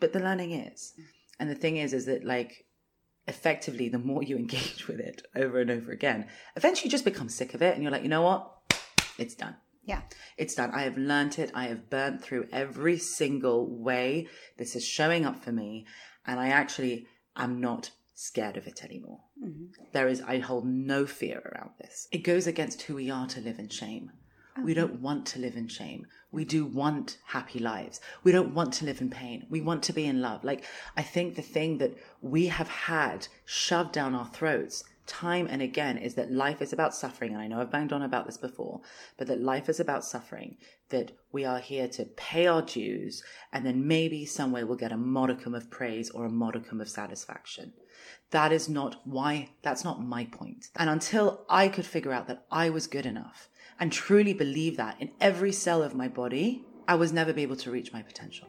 but 0.00 0.12
the 0.12 0.20
learning 0.20 0.52
is. 0.52 0.94
Mm. 0.98 1.04
And 1.40 1.50
the 1.50 1.54
thing 1.54 1.76
is, 1.76 1.92
is 1.92 2.06
that 2.06 2.24
like, 2.24 2.64
effectively, 3.28 3.88
the 3.88 3.98
more 3.98 4.22
you 4.22 4.36
engage 4.44 4.88
with 4.88 4.98
it 4.98 5.22
over 5.36 5.60
and 5.60 5.70
over 5.70 5.92
again, 5.92 6.26
eventually 6.56 6.86
you 6.86 6.90
just 6.90 7.04
become 7.04 7.28
sick 7.28 7.54
of 7.54 7.62
it 7.62 7.74
and 7.74 7.82
you're 7.82 7.92
like, 7.92 8.02
you 8.02 8.08
know 8.08 8.22
what? 8.22 8.50
It's 9.18 9.34
done. 9.34 9.56
Yeah. 9.88 10.02
It's 10.36 10.54
done. 10.54 10.70
I 10.72 10.82
have 10.82 10.98
learnt 10.98 11.38
it. 11.38 11.50
I 11.54 11.68
have 11.68 11.88
burnt 11.88 12.22
through 12.22 12.46
every 12.52 12.98
single 12.98 13.66
way 13.66 14.28
this 14.58 14.76
is 14.76 14.84
showing 14.84 15.24
up 15.24 15.42
for 15.42 15.50
me. 15.50 15.86
And 16.26 16.38
I 16.38 16.48
actually 16.48 17.06
am 17.34 17.58
not 17.58 17.90
scared 18.14 18.58
of 18.58 18.66
it 18.66 18.84
anymore. 18.84 19.20
Mm-hmm. 19.42 19.84
There 19.92 20.06
is, 20.06 20.20
I 20.20 20.40
hold 20.40 20.66
no 20.66 21.06
fear 21.06 21.40
around 21.40 21.70
this. 21.80 22.06
It 22.12 22.18
goes 22.18 22.46
against 22.46 22.82
who 22.82 22.96
we 22.96 23.10
are 23.10 23.26
to 23.28 23.40
live 23.40 23.58
in 23.58 23.70
shame. 23.70 24.12
Oh. 24.58 24.62
We 24.62 24.74
don't 24.74 25.00
want 25.00 25.24
to 25.28 25.38
live 25.38 25.56
in 25.56 25.68
shame. 25.68 26.04
We 26.30 26.44
do 26.44 26.66
want 26.66 27.16
happy 27.24 27.58
lives. 27.58 28.02
We 28.24 28.32
don't 28.32 28.52
want 28.52 28.74
to 28.74 28.84
live 28.84 29.00
in 29.00 29.08
pain. 29.08 29.46
We 29.48 29.62
want 29.62 29.82
to 29.84 29.94
be 29.94 30.04
in 30.04 30.20
love. 30.20 30.44
Like, 30.44 30.64
I 30.98 31.02
think 31.02 31.34
the 31.34 31.42
thing 31.42 31.78
that 31.78 31.96
we 32.20 32.48
have 32.48 32.68
had 32.68 33.28
shoved 33.46 33.92
down 33.92 34.14
our 34.14 34.26
throats 34.26 34.84
time 35.08 35.48
and 35.50 35.60
again 35.60 35.98
is 35.98 36.14
that 36.14 36.30
life 36.30 36.62
is 36.62 36.72
about 36.72 36.94
suffering. 36.94 37.32
And 37.32 37.42
I 37.42 37.48
know 37.48 37.60
I've 37.60 37.70
banged 37.70 37.92
on 37.92 38.02
about 38.02 38.26
this 38.26 38.36
before, 38.36 38.82
but 39.16 39.26
that 39.26 39.40
life 39.40 39.68
is 39.68 39.80
about 39.80 40.04
suffering, 40.04 40.56
that 40.90 41.12
we 41.32 41.44
are 41.44 41.58
here 41.58 41.88
to 41.88 42.04
pay 42.04 42.46
our 42.46 42.62
dues 42.62 43.24
and 43.52 43.66
then 43.66 43.88
maybe 43.88 44.24
somewhere 44.24 44.66
we'll 44.66 44.76
get 44.76 44.92
a 44.92 44.96
modicum 44.96 45.54
of 45.54 45.70
praise 45.70 46.10
or 46.10 46.26
a 46.26 46.30
modicum 46.30 46.80
of 46.80 46.88
satisfaction. 46.88 47.72
That 48.30 48.52
is 48.52 48.68
not 48.68 49.00
why, 49.04 49.50
that's 49.62 49.84
not 49.84 50.04
my 50.04 50.26
point. 50.26 50.68
And 50.76 50.90
until 50.90 51.44
I 51.48 51.68
could 51.68 51.86
figure 51.86 52.12
out 52.12 52.28
that 52.28 52.44
I 52.50 52.70
was 52.70 52.86
good 52.86 53.06
enough 53.06 53.48
and 53.80 53.90
truly 53.90 54.34
believe 54.34 54.76
that 54.76 55.00
in 55.00 55.10
every 55.20 55.52
cell 55.52 55.82
of 55.82 55.94
my 55.94 56.08
body, 56.08 56.64
I 56.86 56.94
was 56.94 57.12
never 57.12 57.32
be 57.32 57.42
able 57.42 57.56
to 57.56 57.70
reach 57.70 57.92
my 57.92 58.02
potential. 58.02 58.48